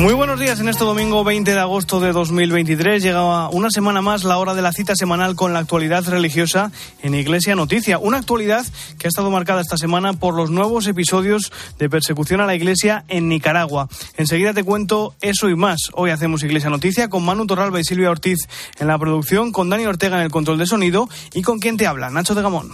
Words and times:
Muy 0.00 0.12
buenos 0.12 0.40
días 0.40 0.58
en 0.58 0.68
este 0.68 0.82
domingo 0.84 1.22
20 1.22 1.52
de 1.52 1.60
agosto 1.60 2.00
de 2.00 2.10
2023. 2.10 3.00
Llega 3.00 3.48
una 3.50 3.70
semana 3.70 4.02
más 4.02 4.24
la 4.24 4.38
hora 4.38 4.52
de 4.54 4.60
la 4.60 4.72
cita 4.72 4.94
semanal 4.96 5.36
con 5.36 5.52
la 5.52 5.60
actualidad 5.60 6.04
religiosa 6.08 6.72
en 7.00 7.14
Iglesia 7.14 7.54
Noticia. 7.54 7.98
Una 7.98 8.18
actualidad 8.18 8.66
que 8.98 9.06
ha 9.06 9.08
estado 9.08 9.30
marcada 9.30 9.60
esta 9.60 9.76
semana 9.76 10.12
por 10.12 10.34
los 10.34 10.50
nuevos 10.50 10.88
episodios 10.88 11.52
de 11.78 11.88
persecución 11.88 12.40
a 12.40 12.46
la 12.46 12.56
Iglesia 12.56 13.04
en 13.08 13.28
Nicaragua. 13.28 13.88
Enseguida 14.16 14.52
te 14.52 14.64
cuento 14.64 15.14
eso 15.20 15.48
y 15.48 15.54
más. 15.54 15.90
Hoy 15.94 16.10
hacemos 16.10 16.42
Iglesia 16.42 16.70
Noticia 16.70 17.08
con 17.08 17.24
Manu 17.24 17.46
Torralba 17.46 17.78
y 17.78 17.84
Silvia 17.84 18.10
Ortiz 18.10 18.48
en 18.80 18.88
la 18.88 18.98
producción, 18.98 19.52
con 19.52 19.70
Dani 19.70 19.86
Ortega 19.86 20.16
en 20.16 20.24
el 20.24 20.30
control 20.30 20.58
de 20.58 20.66
sonido 20.66 21.08
y 21.32 21.42
con 21.42 21.60
quien 21.60 21.76
te 21.76 21.86
habla, 21.86 22.10
Nacho 22.10 22.34
de 22.34 22.42
Gamón. 22.42 22.72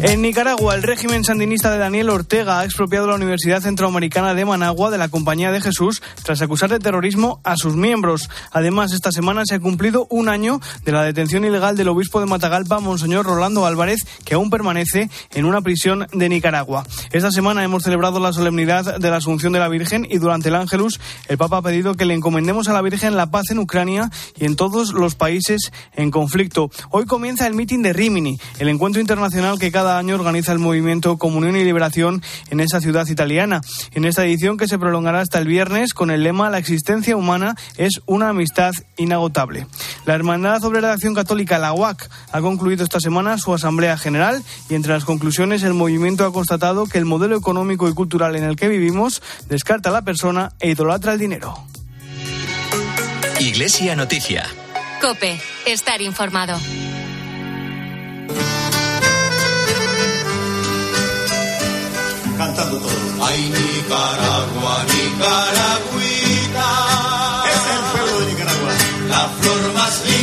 En 0.00 0.22
Nicaragua, 0.22 0.76
el 0.76 0.84
régimen 0.84 1.24
sandinista 1.24 1.72
de 1.72 1.78
Daniel 1.78 2.10
Ortega 2.10 2.60
ha 2.60 2.64
expropiado 2.64 3.08
la 3.08 3.16
Universidad 3.16 3.60
Centroamericana 3.60 4.32
de 4.32 4.44
Managua 4.44 4.92
de 4.92 4.98
la 4.98 5.08
Compañía 5.08 5.50
de 5.50 5.60
Jesús 5.60 6.00
tras 6.22 6.40
acusar 6.40 6.70
de 6.70 6.78
terrorismo 6.78 7.40
a 7.42 7.56
sus 7.56 7.74
miembros. 7.74 8.30
Además, 8.52 8.92
esta 8.92 9.10
semana 9.10 9.42
se 9.44 9.56
ha 9.56 9.60
cumplido 9.60 10.06
un 10.08 10.28
año 10.28 10.60
de 10.84 10.92
la 10.92 11.02
detención 11.02 11.44
ilegal 11.44 11.76
del 11.76 11.88
obispo 11.88 12.20
de 12.20 12.26
Matagalpa, 12.26 12.78
Monseñor 12.78 13.26
Rolando 13.26 13.66
Álvarez, 13.66 13.98
que 14.24 14.34
aún 14.34 14.50
permanece 14.50 15.10
en 15.34 15.44
una 15.44 15.62
prisión 15.62 16.06
de 16.12 16.28
Nicaragua. 16.28 16.86
Esta 17.10 17.32
semana 17.32 17.64
hemos 17.64 17.82
celebrado 17.82 18.20
la 18.20 18.32
solemnidad 18.32 19.00
de 19.00 19.10
la 19.10 19.16
Asunción 19.16 19.52
de 19.52 19.58
la 19.58 19.68
Virgen 19.68 20.06
y 20.08 20.18
durante 20.18 20.48
el 20.48 20.54
Ángelus 20.54 21.00
el 21.26 21.38
Papa 21.38 21.56
ha 21.56 21.62
pedido 21.62 21.96
que 21.96 22.04
le 22.04 22.14
encomendemos 22.14 22.68
a 22.68 22.72
la 22.72 22.82
Virgen 22.82 23.16
la 23.16 23.32
paz 23.32 23.50
en 23.50 23.58
Ucrania 23.58 24.12
y 24.38 24.44
en 24.44 24.54
todos 24.54 24.92
los 24.92 25.16
países 25.16 25.72
en 25.96 26.12
conflicto. 26.12 26.70
Hoy 26.90 27.04
comienza 27.04 27.48
el 27.48 27.54
mitin 27.54 27.82
de 27.82 27.92
Rimini, 27.92 28.38
el 28.60 28.68
encuentro 28.68 29.00
internacional 29.00 29.58
que 29.58 29.72
cada 29.72 29.87
año 29.96 30.16
organiza 30.16 30.52
el 30.52 30.58
movimiento 30.58 31.16
Comunión 31.16 31.56
y 31.56 31.64
Liberación 31.64 32.22
en 32.50 32.60
esa 32.60 32.80
ciudad 32.80 33.06
italiana. 33.06 33.60
En 33.92 34.04
esta 34.04 34.24
edición 34.24 34.56
que 34.56 34.68
se 34.68 34.78
prolongará 34.78 35.20
hasta 35.20 35.38
el 35.38 35.46
viernes 35.46 35.94
con 35.94 36.10
el 36.10 36.22
lema 36.22 36.50
La 36.50 36.58
existencia 36.58 37.16
humana 37.16 37.54
es 37.76 38.00
una 38.06 38.28
amistad 38.28 38.72
inagotable. 38.96 39.66
La 40.04 40.14
Hermandad 40.14 40.62
Obrera 40.64 40.88
de 40.88 40.94
Acción 40.94 41.14
Católica, 41.14 41.58
la 41.58 41.72
UAC, 41.72 42.10
ha 42.32 42.40
concluido 42.40 42.84
esta 42.84 43.00
semana 43.00 43.38
su 43.38 43.54
Asamblea 43.54 43.96
General 43.96 44.42
y 44.68 44.74
entre 44.74 44.92
las 44.92 45.04
conclusiones 45.04 45.62
el 45.62 45.74
movimiento 45.74 46.26
ha 46.26 46.32
constatado 46.32 46.86
que 46.86 46.98
el 46.98 47.04
modelo 47.04 47.36
económico 47.36 47.88
y 47.88 47.94
cultural 47.94 48.36
en 48.36 48.44
el 48.44 48.56
que 48.56 48.68
vivimos 48.68 49.22
descarta 49.48 49.88
a 49.88 49.92
la 49.92 50.02
persona 50.02 50.52
e 50.60 50.70
idolatra 50.70 51.12
el 51.12 51.18
dinero. 51.18 51.54
Iglesia 53.40 53.94
Noticia. 53.94 54.44
Cope, 55.00 55.40
estar 55.64 56.02
informado. 56.02 56.58
Ay, 63.20 63.50
Nicaragua, 63.50 64.84
Nicaragüita. 64.94 66.68
Es 67.52 67.62
el 67.74 67.82
pueblo 67.92 68.20
de 68.20 68.26
Nicaragua. 68.32 68.72
La 69.08 69.28
flor 69.40 69.62
más 69.74 69.94
linda 70.06 70.17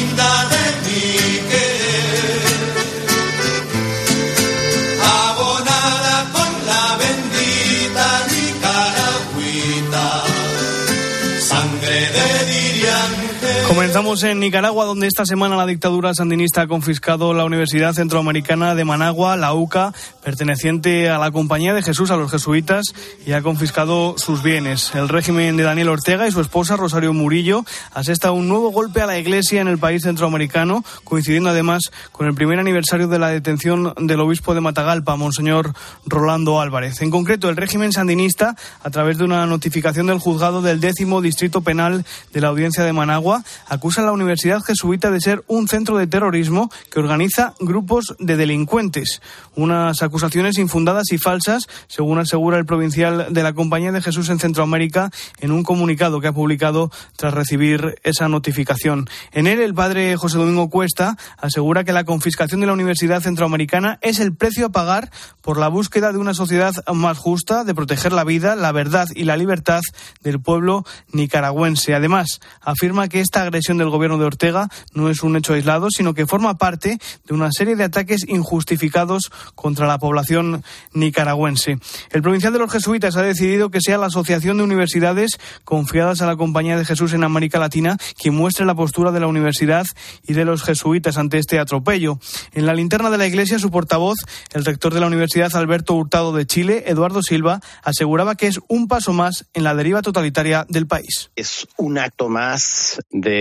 Comenzamos 13.75 14.23
en 14.23 14.39
Nicaragua, 14.39 14.85
donde 14.85 15.05
esta 15.05 15.25
semana 15.25 15.57
la 15.57 15.65
dictadura 15.65 16.13
sandinista 16.13 16.61
ha 16.61 16.67
confiscado 16.67 17.33
la 17.33 17.43
Universidad 17.43 17.91
Centroamericana 17.91 18.73
de 18.73 18.85
Managua, 18.85 19.35
la 19.35 19.53
UCA, 19.53 19.93
perteneciente 20.23 21.09
a 21.09 21.17
la 21.17 21.29
Compañía 21.31 21.73
de 21.73 21.83
Jesús, 21.83 22.09
a 22.09 22.15
los 22.15 22.31
jesuitas, 22.31 22.85
y 23.27 23.33
ha 23.33 23.41
confiscado 23.41 24.15
sus 24.17 24.41
bienes. 24.41 24.95
El 24.95 25.09
régimen 25.09 25.57
de 25.57 25.63
Daniel 25.63 25.89
Ortega 25.89 26.25
y 26.25 26.31
su 26.31 26.39
esposa, 26.39 26.77
Rosario 26.77 27.13
Murillo, 27.13 27.65
asesta 27.93 28.31
un 28.31 28.47
nuevo 28.47 28.69
golpe 28.69 29.01
a 29.01 29.07
la 29.07 29.19
Iglesia 29.19 29.59
en 29.59 29.67
el 29.67 29.77
país 29.77 30.03
centroamericano, 30.03 30.85
coincidiendo 31.03 31.49
además 31.49 31.91
con 32.13 32.27
el 32.27 32.33
primer 32.33 32.59
aniversario 32.59 33.09
de 33.09 33.19
la 33.19 33.27
detención 33.27 33.93
del 33.99 34.21
obispo 34.21 34.53
de 34.53 34.61
Matagalpa, 34.61 35.17
Monseñor 35.17 35.73
Rolando 36.05 36.61
Álvarez. 36.61 37.01
En 37.01 37.11
concreto, 37.11 37.49
el 37.49 37.57
régimen 37.57 37.91
sandinista, 37.91 38.55
a 38.81 38.89
través 38.89 39.17
de 39.17 39.25
una 39.25 39.45
notificación 39.45 40.07
del 40.07 40.19
juzgado 40.19 40.61
del 40.61 40.79
décimo 40.79 41.21
distrito 41.21 41.59
penal 41.59 42.05
de 42.31 42.41
la 42.41 42.47
audiencia 42.47 42.85
de 42.85 42.93
Managua, 42.93 43.43
acusa 43.67 44.01
a 44.01 44.05
la 44.05 44.11
Universidad 44.11 44.61
Jesuita 44.61 45.11
de 45.11 45.21
ser 45.21 45.43
un 45.47 45.67
centro 45.67 45.97
de 45.97 46.07
terrorismo 46.07 46.69
que 46.91 46.99
organiza 46.99 47.53
grupos 47.59 48.15
de 48.19 48.37
delincuentes. 48.37 49.21
Unas 49.55 50.01
acusaciones 50.01 50.57
infundadas 50.57 51.11
y 51.11 51.17
falsas, 51.17 51.67
según 51.87 52.19
asegura 52.19 52.57
el 52.57 52.65
provincial 52.65 53.33
de 53.33 53.43
la 53.43 53.53
Compañía 53.53 53.91
de 53.91 54.01
Jesús 54.01 54.29
en 54.29 54.39
Centroamérica 54.39 55.11
en 55.39 55.51
un 55.51 55.63
comunicado 55.63 56.21
que 56.21 56.27
ha 56.27 56.33
publicado 56.33 56.91
tras 57.15 57.33
recibir 57.33 57.95
esa 58.03 58.27
notificación. 58.27 59.09
En 59.31 59.47
él, 59.47 59.59
el 59.59 59.73
padre 59.73 60.15
José 60.17 60.37
Domingo 60.37 60.69
Cuesta 60.69 61.17
asegura 61.37 61.83
que 61.83 61.93
la 61.93 62.03
confiscación 62.03 62.61
de 62.61 62.67
la 62.67 62.73
Universidad 62.73 63.21
Centroamericana 63.21 63.99
es 64.01 64.19
el 64.19 64.35
precio 64.35 64.67
a 64.67 64.69
pagar 64.69 65.11
por 65.41 65.57
la 65.57 65.67
búsqueda 65.67 66.11
de 66.11 66.17
una 66.17 66.33
sociedad 66.33 66.73
más 66.93 67.17
justa, 67.17 67.63
de 67.63 67.75
proteger 67.75 68.13
la 68.13 68.23
vida, 68.23 68.55
la 68.55 68.71
verdad 68.71 69.07
y 69.15 69.23
la 69.23 69.37
libertad 69.37 69.81
del 70.21 70.39
pueblo 70.39 70.83
nicaragüense. 71.11 71.93
Además, 71.93 72.39
afirma 72.61 73.07
que 73.07 73.21
esta 73.21 73.44
agresión 73.45 73.77
del 73.77 73.89
gobierno 73.89 74.17
de 74.17 74.25
Ortega 74.25 74.69
no 74.93 75.09
es 75.09 75.23
un 75.23 75.35
hecho 75.35 75.53
aislado, 75.53 75.89
sino 75.89 76.13
que 76.13 76.27
forma 76.27 76.55
parte 76.55 76.97
de 77.25 77.33
una 77.33 77.51
serie 77.51 77.75
de 77.75 77.83
ataques 77.85 78.27
injustificados 78.27 79.31
contra 79.55 79.87
la 79.87 79.97
población 79.97 80.63
nicaragüense. 80.93 81.77
El 82.11 82.21
provincial 82.21 82.53
de 82.53 82.59
los 82.59 82.71
jesuitas 82.71 83.15
ha 83.17 83.21
decidido 83.21 83.69
que 83.69 83.81
sea 83.81 83.97
la 83.97 84.07
Asociación 84.07 84.57
de 84.57 84.63
Universidades 84.63 85.37
confiadas 85.63 86.21
a 86.21 86.27
la 86.27 86.35
Compañía 86.35 86.77
de 86.77 86.85
Jesús 86.85 87.13
en 87.13 87.23
América 87.23 87.59
Latina 87.59 87.97
quien 88.17 88.35
muestre 88.35 88.65
la 88.65 88.75
postura 88.75 89.11
de 89.11 89.19
la 89.19 89.27
universidad 89.27 89.85
y 90.23 90.33
de 90.33 90.45
los 90.45 90.63
jesuitas 90.63 91.17
ante 91.17 91.37
este 91.37 91.59
atropello. 91.59 92.19
En 92.53 92.65
la 92.65 92.73
linterna 92.73 93.09
de 93.09 93.17
la 93.17 93.27
Iglesia, 93.27 93.59
su 93.59 93.71
portavoz, 93.71 94.17
el 94.53 94.65
rector 94.65 94.93
de 94.93 94.99
la 94.99 95.07
Universidad 95.07 95.55
Alberto 95.55 95.93
Hurtado 95.93 96.33
de 96.33 96.45
Chile, 96.45 96.83
Eduardo 96.87 97.21
Silva, 97.21 97.59
aseguraba 97.83 98.35
que 98.35 98.47
es 98.47 98.59
un 98.67 98.87
paso 98.87 99.13
más 99.13 99.45
en 99.53 99.63
la 99.63 99.75
deriva 99.75 100.01
totalitaria 100.01 100.65
del 100.69 100.87
país. 100.87 101.31
Es 101.35 101.67
un 101.77 101.97
acto 101.97 102.29
más 102.29 103.01
de 103.11 103.34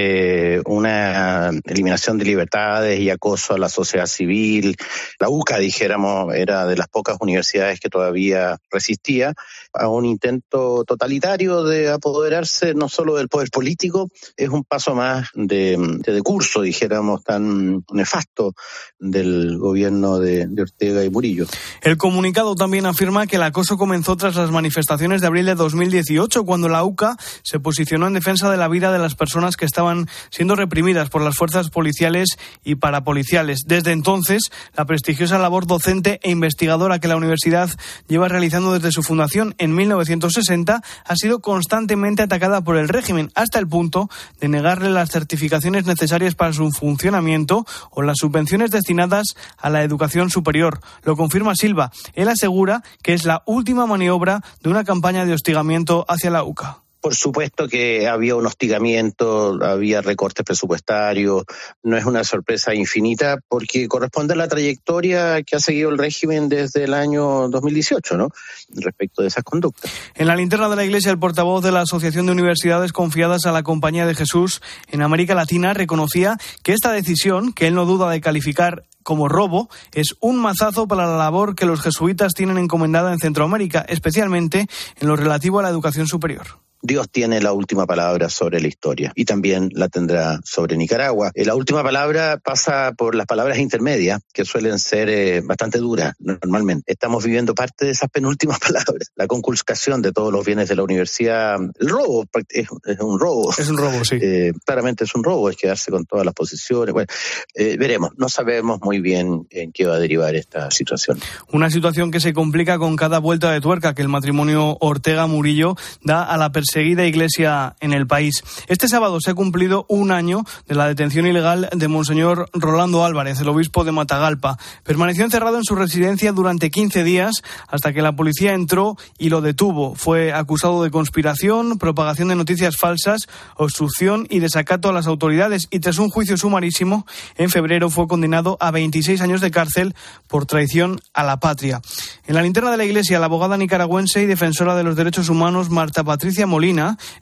una 0.66 1.50
eliminación 1.64 2.18
de 2.18 2.24
libertades 2.24 3.00
y 3.00 3.10
acoso 3.10 3.54
a 3.54 3.58
la 3.58 3.68
sociedad 3.68 4.06
civil. 4.06 4.76
La 5.18 5.28
UCA, 5.28 5.58
dijéramos, 5.58 6.34
era 6.34 6.66
de 6.66 6.76
las 6.76 6.88
pocas 6.88 7.16
universidades 7.20 7.80
que 7.80 7.88
todavía 7.88 8.58
resistía 8.70 9.34
a 9.72 9.88
un 9.88 10.04
intento 10.04 10.84
totalitario 10.84 11.64
de 11.64 11.90
apoderarse 11.90 12.74
no 12.74 12.88
solo 12.88 13.16
del 13.16 13.28
poder 13.28 13.50
político, 13.50 14.08
es 14.36 14.48
un 14.48 14.64
paso 14.64 14.94
más 14.94 15.28
de, 15.34 15.76
de 16.04 16.22
curso, 16.22 16.62
dijéramos, 16.62 17.24
tan 17.24 17.84
nefasto 17.92 18.54
del 18.98 19.58
gobierno 19.58 20.18
de, 20.18 20.46
de 20.46 20.62
Ortega 20.62 21.04
y 21.04 21.10
Murillo. 21.10 21.46
El 21.82 21.96
comunicado 21.96 22.54
también 22.54 22.86
afirma 22.86 23.26
que 23.26 23.36
el 23.36 23.42
acoso 23.42 23.76
comenzó 23.76 24.16
tras 24.16 24.36
las 24.36 24.50
manifestaciones 24.50 25.20
de 25.20 25.26
abril 25.26 25.46
de 25.46 25.54
2018, 25.54 26.44
cuando 26.44 26.68
la 26.68 26.84
UCA 26.84 27.16
se 27.42 27.60
posicionó 27.60 28.06
en 28.06 28.14
defensa 28.14 28.50
de 28.50 28.56
la 28.56 28.68
vida 28.68 28.92
de 28.92 28.98
las 28.98 29.14
personas 29.14 29.56
que 29.56 29.64
estaban 29.64 29.83
siendo 30.30 30.56
reprimidas 30.56 31.10
por 31.10 31.22
las 31.22 31.36
fuerzas 31.36 31.70
policiales 31.70 32.36
y 32.64 32.76
parapoliciales. 32.76 33.60
Desde 33.66 33.92
entonces, 33.92 34.50
la 34.76 34.84
prestigiosa 34.84 35.38
labor 35.38 35.66
docente 35.66 36.20
e 36.22 36.30
investigadora 36.30 36.98
que 36.98 37.08
la 37.08 37.16
universidad 37.16 37.70
lleva 38.08 38.28
realizando 38.28 38.72
desde 38.72 38.92
su 38.92 39.02
fundación 39.02 39.54
en 39.58 39.74
1960 39.74 40.82
ha 41.04 41.16
sido 41.16 41.40
constantemente 41.40 42.22
atacada 42.22 42.62
por 42.62 42.76
el 42.76 42.88
régimen 42.88 43.30
hasta 43.34 43.58
el 43.58 43.68
punto 43.68 44.08
de 44.40 44.48
negarle 44.48 44.90
las 44.90 45.10
certificaciones 45.10 45.86
necesarias 45.86 46.34
para 46.34 46.52
su 46.52 46.70
funcionamiento 46.70 47.66
o 47.90 48.02
las 48.02 48.18
subvenciones 48.18 48.70
destinadas 48.70 49.34
a 49.58 49.70
la 49.70 49.82
educación 49.82 50.30
superior. 50.30 50.80
Lo 51.02 51.16
confirma 51.16 51.54
Silva. 51.54 51.92
Él 52.14 52.28
asegura 52.28 52.82
que 53.02 53.14
es 53.14 53.24
la 53.24 53.42
última 53.46 53.86
maniobra 53.86 54.42
de 54.62 54.70
una 54.70 54.84
campaña 54.84 55.24
de 55.24 55.32
hostigamiento 55.32 56.04
hacia 56.08 56.30
la 56.30 56.44
UCA. 56.44 56.83
Por 57.04 57.14
supuesto 57.14 57.68
que 57.68 58.08
había 58.08 58.34
un 58.34 58.46
hostigamiento, 58.46 59.58
había 59.62 60.00
recortes 60.00 60.42
presupuestarios, 60.42 61.44
no 61.82 61.98
es 61.98 62.06
una 62.06 62.24
sorpresa 62.24 62.74
infinita 62.74 63.40
porque 63.46 63.88
corresponde 63.88 64.32
a 64.32 64.38
la 64.38 64.48
trayectoria 64.48 65.42
que 65.42 65.56
ha 65.56 65.60
seguido 65.60 65.90
el 65.90 65.98
régimen 65.98 66.48
desde 66.48 66.84
el 66.84 66.94
año 66.94 67.50
2018, 67.50 68.16
¿no? 68.16 68.30
Respecto 68.74 69.20
de 69.20 69.28
esas 69.28 69.44
conductas. 69.44 69.92
En 70.14 70.28
la 70.28 70.34
linterna 70.34 70.70
de 70.70 70.76
la 70.76 70.84
Iglesia, 70.86 71.10
el 71.10 71.18
portavoz 71.18 71.62
de 71.62 71.72
la 71.72 71.82
Asociación 71.82 72.24
de 72.24 72.32
Universidades 72.32 72.94
Confiadas 72.94 73.44
a 73.44 73.52
la 73.52 73.62
Compañía 73.62 74.06
de 74.06 74.14
Jesús 74.14 74.62
en 74.88 75.02
América 75.02 75.34
Latina 75.34 75.74
reconocía 75.74 76.38
que 76.62 76.72
esta 76.72 76.90
decisión, 76.90 77.52
que 77.52 77.66
él 77.66 77.74
no 77.74 77.84
duda 77.84 78.08
de 78.08 78.22
calificar 78.22 78.84
como 79.02 79.28
robo 79.28 79.68
es 79.92 80.14
un 80.20 80.38
mazazo 80.38 80.88
para 80.88 81.06
la 81.06 81.18
labor 81.18 81.54
que 81.54 81.66
los 81.66 81.82
jesuitas 81.82 82.32
tienen 82.32 82.56
encomendada 82.56 83.12
en 83.12 83.18
Centroamérica, 83.18 83.84
especialmente 83.86 84.68
en 84.98 85.06
lo 85.06 85.16
relativo 85.16 85.58
a 85.58 85.62
la 85.62 85.68
educación 85.68 86.06
superior. 86.06 86.63
Dios 86.84 87.08
tiene 87.10 87.40
la 87.40 87.54
última 87.54 87.86
palabra 87.86 88.28
sobre 88.28 88.60
la 88.60 88.68
historia 88.68 89.10
y 89.14 89.24
también 89.24 89.70
la 89.72 89.88
tendrá 89.88 90.40
sobre 90.44 90.76
Nicaragua. 90.76 91.32
Eh, 91.34 91.46
la 91.46 91.54
última 91.54 91.82
palabra 91.82 92.38
pasa 92.44 92.92
por 92.92 93.14
las 93.14 93.24
palabras 93.26 93.56
intermedias, 93.56 94.20
que 94.34 94.44
suelen 94.44 94.78
ser 94.78 95.08
eh, 95.08 95.40
bastante 95.42 95.78
duras 95.78 96.12
normalmente. 96.18 96.92
Estamos 96.92 97.24
viviendo 97.24 97.54
parte 97.54 97.86
de 97.86 97.92
esas 97.92 98.10
penúltimas 98.10 98.58
palabras, 98.60 99.12
la 99.16 99.26
conculcación 99.26 100.02
de 100.02 100.12
todos 100.12 100.30
los 100.30 100.44
bienes 100.44 100.68
de 100.68 100.76
la 100.76 100.82
universidad, 100.82 101.58
el 101.58 101.88
robo, 101.88 102.26
es, 102.50 102.68
un 103.00 103.18
robo. 103.18 103.50
Es 103.56 103.66
un 103.66 103.78
robo, 103.78 104.04
sí. 104.04 104.18
Eh, 104.20 104.52
claramente 104.66 105.04
es 105.04 105.14
un 105.14 105.24
robo, 105.24 105.48
es 105.48 105.56
quedarse 105.56 105.90
con 105.90 106.04
todas 106.04 106.26
las 106.26 106.34
posiciones. 106.34 106.92
Bueno, 106.92 107.08
veremos, 107.54 108.10
no 108.18 108.28
sabemos 108.28 108.80
muy 108.82 109.00
bien 109.00 109.46
en 109.48 109.72
qué 109.72 109.86
va 109.86 109.94
a 109.94 109.98
derivar 109.98 110.34
esta 110.34 110.70
situación. 110.70 111.18
Una 111.50 111.70
situación 111.70 112.10
que 112.10 112.20
se 112.20 112.34
complica 112.34 112.78
con 112.78 112.94
cada 112.96 113.20
vuelta 113.20 113.52
de 113.52 113.62
tuerca 113.62 113.94
que 113.94 114.02
el 114.02 114.08
matrimonio 114.08 114.76
Ortega-Murillo 114.80 115.76
da 116.02 116.24
a 116.24 116.36
la 116.36 116.52
perseguida 116.74 117.06
iglesia 117.06 117.76
en 117.78 117.92
el 117.92 118.08
país. 118.08 118.42
Este 118.66 118.88
sábado 118.88 119.20
se 119.20 119.30
ha 119.30 119.34
cumplido 119.34 119.86
un 119.88 120.10
año 120.10 120.42
de 120.66 120.74
la 120.74 120.88
detención 120.88 121.24
ilegal 121.24 121.68
de 121.72 121.86
Monseñor 121.86 122.50
Rolando 122.52 123.04
Álvarez, 123.04 123.38
el 123.38 123.48
obispo 123.48 123.84
de 123.84 123.92
Matagalpa. 123.92 124.58
Permaneció 124.82 125.24
encerrado 125.24 125.56
en 125.56 125.62
su 125.62 125.76
residencia 125.76 126.32
durante 126.32 126.72
15 126.72 127.04
días 127.04 127.44
hasta 127.68 127.92
que 127.92 128.02
la 128.02 128.16
policía 128.16 128.54
entró 128.54 128.96
y 129.18 129.28
lo 129.28 129.40
detuvo. 129.40 129.94
Fue 129.94 130.32
acusado 130.32 130.82
de 130.82 130.90
conspiración, 130.90 131.78
propagación 131.78 132.26
de 132.26 132.34
noticias 132.34 132.76
falsas, 132.76 133.28
obstrucción 133.54 134.26
y 134.28 134.40
desacato 134.40 134.88
a 134.88 134.92
las 134.92 135.06
autoridades 135.06 135.68
y 135.70 135.78
tras 135.78 135.98
un 135.98 136.10
juicio 136.10 136.36
sumarísimo, 136.36 137.06
en 137.36 137.50
febrero 137.50 137.88
fue 137.88 138.08
condenado 138.08 138.56
a 138.58 138.72
26 138.72 139.20
años 139.20 139.40
de 139.40 139.52
cárcel 139.52 139.94
por 140.26 140.46
traición 140.46 141.00
a 141.12 141.22
la 141.22 141.38
patria. 141.38 141.80
En 142.26 142.34
la 142.34 142.42
linterna 142.42 142.72
de 142.72 142.78
la 142.78 142.84
Iglesia, 142.84 143.20
la 143.20 143.26
abogada 143.26 143.56
nicaragüense 143.56 144.22
y 144.22 144.26
defensora 144.26 144.74
de 144.74 144.82
los 144.82 144.96
derechos 144.96 145.28
humanos 145.28 145.70
Marta 145.70 146.02
Patricia 146.02 146.48
Molina 146.48 146.63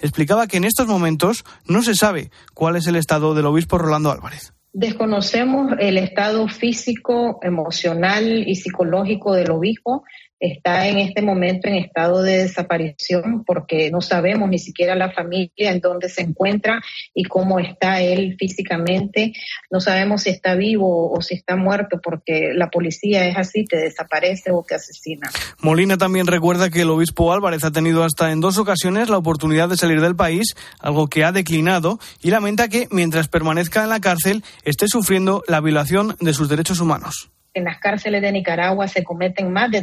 explicaba 0.01 0.47
que 0.47 0.57
en 0.57 0.65
estos 0.65 0.87
momentos 0.87 1.45
no 1.67 1.83
se 1.83 1.95
sabe 1.95 2.31
cuál 2.55 2.77
es 2.77 2.87
el 2.87 2.97
estado 2.97 3.35
del 3.35 3.47
obispo 3.47 3.79
Rolando 3.79 4.11
Álvarez. 4.11 4.53
Desconocemos 4.75 5.73
el 5.81 5.99
estado 5.99 6.49
físico, 6.49 7.39
emocional 7.43 8.49
y 8.49 8.55
psicológico 8.57 9.35
del 9.35 9.51
obispo 9.51 10.05
está 10.43 10.89
en 10.89 10.99
este 10.99 11.23
momento 11.23 11.69
en 11.69 11.77
estado 11.77 12.21
de 12.21 12.39
desaparición 12.39 13.45
porque 13.47 13.93
no 13.93 14.01
sabemos 14.01 14.49
ni 14.49 14.59
siquiera 14.59 14.97
la 14.97 15.13
familia 15.13 15.71
en 15.71 15.79
dónde 15.81 16.09
se 16.09 16.23
encuentra 16.23 16.83
y 17.15 17.25
cómo 17.25 17.61
está 17.61 18.03
él 18.03 18.35
físicamente. 18.39 19.33
No 19.71 19.81
sabemos 19.81 20.23
si 20.23 20.31
está 20.31 20.57
vivo 20.57 21.13
o 21.13 21.23
si 21.23 21.37
está 21.37 21.55
muerto 21.55 22.01
porque 22.03 22.51
la 22.55 22.71
policía 22.71 23.25
es 23.29 23.37
así, 23.37 23.65
te 23.65 23.77
desaparece 23.77 24.51
o 24.51 24.65
te 24.67 24.75
asesina. 24.75 25.31
Molina 25.61 25.97
también 25.97 26.27
recuerda 26.27 26.71
que 26.71 26.81
el 26.81 26.91
obispo 26.91 27.33
Álvarez 27.33 27.63
ha 27.63 27.71
tenido 27.71 28.03
hasta 28.03 28.33
en 28.33 28.41
dos 28.41 28.59
ocasiones 28.59 29.09
la 29.09 29.19
oportunidad 29.19 29.69
de 29.69 29.77
salir 29.77 30.01
del 30.01 30.17
país, 30.17 30.57
algo 30.81 31.07
que 31.07 31.23
ha 31.23 31.31
declinado, 31.31 32.01
y 32.21 32.31
lamenta 32.31 32.69
que 32.69 32.89
mientras 32.91 33.29
permanezca 33.29 33.85
en 33.85 33.91
la 33.91 34.01
cárcel 34.01 34.43
esté 34.65 34.89
sufriendo 34.89 35.45
la 35.47 35.61
violación 35.61 36.17
de 36.21 36.35
sus 36.35 36.49
derechos 36.49 36.81
humanos 36.81 37.31
en 37.55 37.65
las 37.65 37.79
cárceles 37.79 38.23
de 38.23 38.33
Nicaragua 38.33 38.89
se 38.89 39.05
cometen 39.05 39.53
más 39.53 39.71
de 39.71 39.83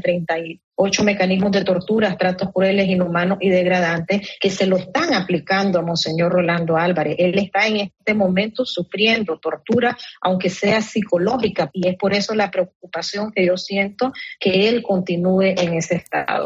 38 0.80 1.04
mecanismos 1.04 1.52
de 1.52 1.64
tortura, 1.64 2.18
tratos 2.18 2.50
crueles, 2.54 2.88
inhumanos 2.88 3.38
y 3.42 3.50
degradantes 3.50 4.30
que 4.40 4.50
se 4.50 4.66
lo 4.66 4.78
están 4.78 5.14
aplicando 5.14 5.80
a 5.80 5.82
Monseñor 5.82 6.32
Rolando 6.32 6.78
Álvarez. 6.78 7.16
Él 7.20 7.38
está 7.38 7.68
en 7.68 7.78
este 7.78 8.14
momento 8.14 8.66
sufriendo 8.66 9.38
tortura, 9.40 9.98
aunque 10.22 10.50
sea 10.50 10.82
psicológica, 10.82 11.70
y 11.74 11.90
es 11.90 11.98
por 11.98 12.14
eso 12.14 12.34
la 12.34 12.50
preocupación 12.50 13.32
que 13.32 13.46
yo 13.46 13.58
siento 13.58 14.14
que 14.40 14.70
él 14.70 14.82
continúe 14.82 15.54
en 15.58 15.74
ese 15.74 15.96
estado. 15.96 16.46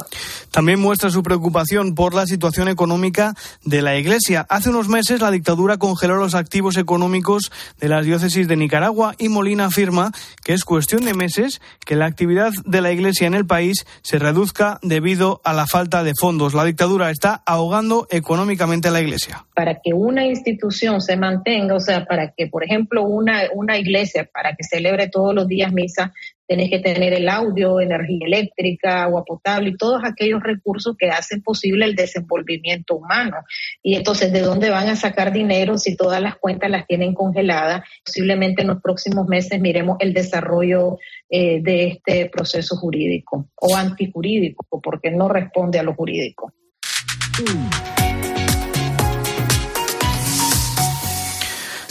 También 0.51 0.79
muestra 0.79 1.09
su 1.09 1.21
preocupación 1.21 1.93
por 1.93 2.15
la 2.15 2.25
situación 2.25 2.67
económica 2.67 3.35
de 3.63 3.81
la 3.81 3.97
Iglesia. 3.97 4.45
Hace 4.49 4.69
unos 4.69 4.87
meses 4.87 5.21
la 5.21 5.31
dictadura 5.31 5.77
congeló 5.77 6.15
los 6.15 6.33
activos 6.33 6.77
económicos 6.77 7.51
de 7.79 7.87
las 7.87 8.05
diócesis 8.05 8.47
de 8.47 8.55
Nicaragua 8.55 9.15
y 9.19 9.29
Molina 9.29 9.65
afirma 9.65 10.11
que 10.43 10.53
es 10.53 10.65
cuestión 10.65 11.05
de 11.05 11.13
meses 11.13 11.61
que 11.85 11.95
la 11.95 12.05
actividad 12.05 12.51
de 12.65 12.81
la 12.81 12.91
Iglesia 12.91 13.27
en 13.27 13.35
el 13.35 13.45
país 13.45 13.85
se 14.01 14.22
reduzca 14.23 14.79
debido 14.81 15.39
a 15.43 15.53
la 15.53 15.67
falta 15.67 16.03
de 16.03 16.13
fondos. 16.19 16.55
La 16.55 16.65
dictadura 16.65 17.11
está 17.11 17.43
ahogando 17.45 18.07
económicamente 18.09 18.87
a 18.87 18.91
la 18.91 19.01
Iglesia. 19.01 19.45
Para 19.55 19.75
que 19.75 19.93
una 19.93 20.25
institución 20.25 21.01
se 21.01 21.15
mantenga, 21.15 21.75
o 21.75 21.79
sea, 21.79 22.05
para 22.05 22.31
que, 22.31 22.47
por 22.47 22.63
ejemplo, 22.63 23.03
una, 23.03 23.43
una 23.53 23.77
iglesia, 23.77 24.27
para 24.33 24.55
que 24.55 24.63
celebre 24.63 25.09
todos 25.09 25.35
los 25.35 25.47
días 25.47 25.71
misa, 25.71 26.13
tenés 26.47 26.69
que 26.69 26.79
tener 26.79 27.13
el 27.13 27.29
audio, 27.29 27.79
energía 27.79 28.25
eléctrica, 28.25 29.03
agua 29.03 29.23
potable 29.25 29.69
y 29.69 29.77
todos 29.77 30.01
aquellos 30.03 30.41
recursos 30.41 30.95
que 30.97 31.09
hacen 31.09 31.41
posible 31.41 31.85
el 31.85 31.95
desenvolvimiento 31.95 32.95
humano. 32.95 33.37
Y 33.81 33.95
entonces, 33.95 34.31
¿de 34.31 34.41
dónde 34.41 34.69
van 34.69 34.89
a 34.89 34.95
sacar 34.95 35.31
dinero 35.31 35.77
si 35.77 35.95
todas 35.95 36.21
las 36.21 36.35
cuentas 36.37 36.69
las 36.69 36.87
tienen 36.87 37.13
congeladas? 37.13 37.83
Posiblemente 38.05 38.61
en 38.61 38.69
los 38.69 38.81
próximos 38.81 39.27
meses 39.27 39.59
miremos 39.59 39.97
el 39.99 40.13
desarrollo 40.13 40.97
eh, 41.29 41.61
de 41.61 41.87
este 41.87 42.29
proceso 42.29 42.75
jurídico 42.75 43.49
o 43.55 43.75
antijurídico, 43.75 44.65
porque 44.81 45.11
no 45.11 45.29
responde 45.29 45.79
a 45.79 45.83
lo 45.83 45.93
jurídico. 45.93 46.53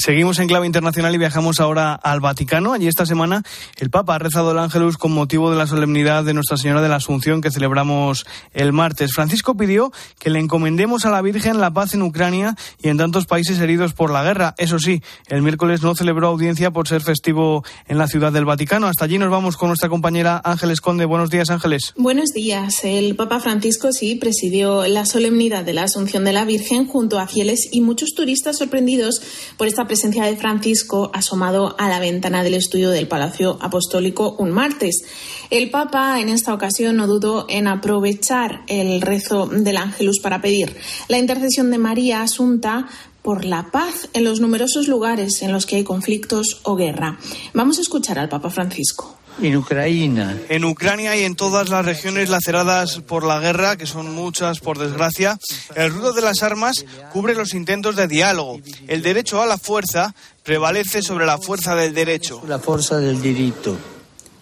Seguimos 0.04 0.40
en 0.40 0.49
clave 0.49 0.66
internacional 0.66 1.14
y 1.14 1.19
viajamos 1.19 1.60
ahora 1.60 1.94
al 1.94 2.19
Vaticano. 2.19 2.72
Allí 2.72 2.88
esta 2.88 3.06
semana 3.06 3.44
el 3.78 3.88
Papa 3.88 4.16
ha 4.16 4.19
rezado 4.19 4.50
el 4.50 4.58
Ángelus 4.58 4.99
con 4.99 5.12
motivo 5.12 5.49
de 5.52 5.56
la 5.56 5.69
solemnidad 5.69 6.25
de 6.25 6.34
Nuestra 6.34 6.56
Señora 6.56 6.82
de 6.82 6.88
la 6.88 6.96
Asunción 6.96 7.40
que 7.40 7.52
celebramos 7.52 8.26
el 8.52 8.72
martes. 8.72 9.12
Francisco 9.12 9.56
pidió 9.56 9.93
que 10.19 10.31
le 10.31 10.40
encomendemos 10.40 11.04
a 11.04 11.10
la 11.10 11.22
Virgen 11.22 11.60
la 11.60 11.72
paz 11.72 11.94
en 11.94 12.02
Ucrania 12.02 12.56
y 12.82 12.88
en 12.88 12.99
tantos 12.99 13.26
países 13.26 13.60
heridos 13.60 13.93
por 13.93 14.10
la 14.10 14.25
guerra. 14.25 14.56
Eso 14.58 14.81
sí, 14.81 15.04
el 15.28 15.40
miércoles 15.40 15.82
no 15.82 15.94
celebró 15.94 16.26
audiencia 16.26 16.72
por 16.72 16.88
ser 16.88 17.02
festivo 17.02 17.62
en 17.87 17.96
la 17.96 18.08
ciudad 18.08 18.32
del 18.32 18.44
Vaticano. 18.44 18.88
Hasta 18.88 19.05
allí 19.05 19.19
nos 19.19 19.31
vamos 19.31 19.56
con 19.56 19.69
nuestra 19.69 19.88
compañera 19.88 20.43
Ángeles 20.44 20.81
Conde. 20.81 21.05
Buenos 21.05 21.31
días, 21.31 21.48
Ángeles. 21.48 21.94
Buenos 21.96 22.31
días. 22.31 22.82
El 22.82 23.14
Papa 23.14 23.38
Francisco 23.38 23.93
sí 23.93 24.16
presidió 24.16 24.84
la 24.88 25.06
solemnidad 25.06 25.64
de 25.64 25.75
la 25.75 25.84
Asunción 25.84 26.25
de 26.25 26.32
la 26.32 26.44
Virgen 26.44 26.88
junto 26.88 27.20
a 27.20 27.28
fieles 27.28 27.69
y 27.70 27.82
muchos 27.82 28.14
turistas 28.16 28.58
sorprendidos 28.58 29.22
por 29.56 29.69
esta 29.69 29.87
presencia 29.93 30.25
de 30.25 30.39
Francisco 30.39 31.11
asomado 31.12 31.77
a 31.79 31.87
la 31.87 32.00
ventana 32.00 32.43
del 32.43 32.55
estudio 32.55 32.89
del 32.89 33.09
Palacio 33.09 33.59
Apostólico 33.61 34.35
un 34.39 34.50
martes. 34.50 35.05
El 35.50 35.71
Papa 35.71 36.19
en 36.19 36.31
esta 36.31 36.55
ocasión 36.55 36.97
no 36.97 37.06
dudó 37.06 37.44
en 37.50 37.69
aprovechar 37.69 38.62
el 38.69 39.03
rezo 39.03 39.49
del 39.49 39.77
Ángelus 39.77 40.19
para 40.21 40.41
pedir 40.41 40.75
la 41.09 41.19
intercesión 41.19 41.71
de 41.71 41.77
María 41.77 42.23
Asunta 42.23 42.89
por 43.21 43.44
la 43.44 43.71
paz 43.71 44.09
en 44.15 44.25
los 44.25 44.41
numerosos 44.41 44.89
lugares 44.89 45.43
en 45.43 45.53
los 45.53 45.67
que 45.67 45.77
hay 45.77 45.85
conflictos 45.85 46.62
o 46.62 46.75
guerra. 46.75 47.19
Vamos 47.53 47.77
a 47.77 47.82
escuchar 47.82 48.19
al 48.19 48.31
Papa 48.31 48.49
Francisco. 48.49 49.19
En 49.41 49.56
Ucrania. 49.56 50.39
En 50.48 50.65
Ucrania 50.65 51.17
y 51.17 51.24
en 51.24 51.34
todas 51.34 51.69
las 51.69 51.84
regiones 51.84 52.29
laceradas 52.29 53.01
por 53.01 53.24
la 53.24 53.41
guerra, 53.41 53.77
que 53.77 53.86
son 53.86 54.15
muchas 54.15 54.60
por 54.60 54.79
desgracia, 54.79 55.39
el 55.74 55.91
ruido 55.93 56.12
de 56.12 56.22
las 56.22 56.43
armas 56.43 56.84
cubre 57.12 57.34
los 57.34 57.55
intentos 57.55 57.96
de 57.96 58.06
diálogo. 58.08 58.60
El 58.89 59.03
derecho 59.03 59.43
a 59.43 59.46
la 59.46 59.58
fuerza 59.58 60.15
prevalece 60.43 61.03
sobre 61.03 61.27
la 61.27 61.39
fuerza 61.39 61.74
del 61.74 61.94
derecho. 61.94 62.43
La 62.46 62.58
fuerza 62.58 62.98
del 62.98 63.20
derecho. 63.20 63.77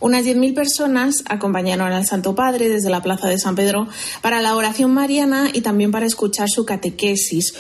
Unas 0.01 0.25
10.000 0.25 0.55
personas 0.55 1.23
acompañaron 1.27 1.93
al 1.93 2.07
Santo 2.07 2.35
Padre 2.35 2.71
desde 2.71 2.89
la 2.89 3.03
Plaza 3.03 3.29
de 3.29 3.39
San 3.39 3.55
Pedro 3.55 3.87
para 4.23 4.41
la 4.41 4.57
oración 4.57 4.95
mariana 4.95 5.51
y 5.53 5.61
también 5.61 5.91
para 5.91 6.07
escuchar 6.07 6.49
su 6.49 6.65
catequesis 6.65 7.53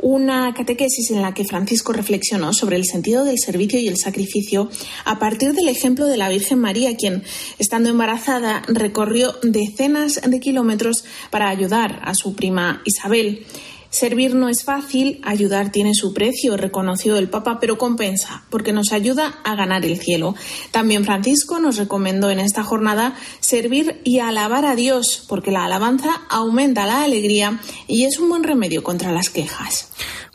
una 0.00 0.54
catequesis 0.54 1.10
en 1.10 1.22
la 1.22 1.34
que 1.34 1.44
Francisco 1.44 1.92
reflexionó 1.92 2.52
sobre 2.52 2.76
el 2.76 2.84
sentido 2.84 3.24
del 3.24 3.38
servicio 3.38 3.80
y 3.80 3.88
el 3.88 3.96
sacrificio 3.96 4.70
a 5.04 5.18
partir 5.18 5.52
del 5.52 5.68
ejemplo 5.68 6.06
de 6.06 6.16
la 6.16 6.28
Virgen 6.28 6.58
María, 6.58 6.96
quien, 6.96 7.24
estando 7.58 7.88
embarazada, 7.88 8.62
recorrió 8.68 9.34
decenas 9.42 10.20
de 10.24 10.40
kilómetros 10.40 11.04
para 11.30 11.48
ayudar 11.48 12.00
a 12.04 12.14
su 12.14 12.34
prima 12.34 12.82
Isabel. 12.84 13.44
Servir 13.90 14.34
no 14.34 14.48
es 14.48 14.64
fácil, 14.64 15.20
ayudar 15.24 15.72
tiene 15.72 15.94
su 15.94 16.12
precio, 16.12 16.56
reconoció 16.56 17.16
el 17.16 17.30
Papa, 17.30 17.58
pero 17.58 17.78
compensa, 17.78 18.44
porque 18.50 18.72
nos 18.72 18.92
ayuda 18.92 19.38
a 19.44 19.54
ganar 19.54 19.84
el 19.86 19.98
cielo. 19.98 20.34
También 20.70 21.04
Francisco 21.04 21.58
nos 21.58 21.78
recomendó 21.78 22.30
en 22.30 22.38
esta 22.38 22.62
jornada 22.62 23.14
servir 23.40 24.00
y 24.04 24.18
alabar 24.18 24.66
a 24.66 24.76
Dios, 24.76 25.24
porque 25.26 25.50
la 25.50 25.64
alabanza 25.64 26.20
aumenta 26.28 26.86
la 26.86 27.02
alegría 27.02 27.60
y 27.86 28.04
es 28.04 28.18
un 28.18 28.28
buen 28.28 28.44
remedio 28.44 28.82
contra 28.82 29.10
las 29.10 29.30
quejas. 29.30 29.88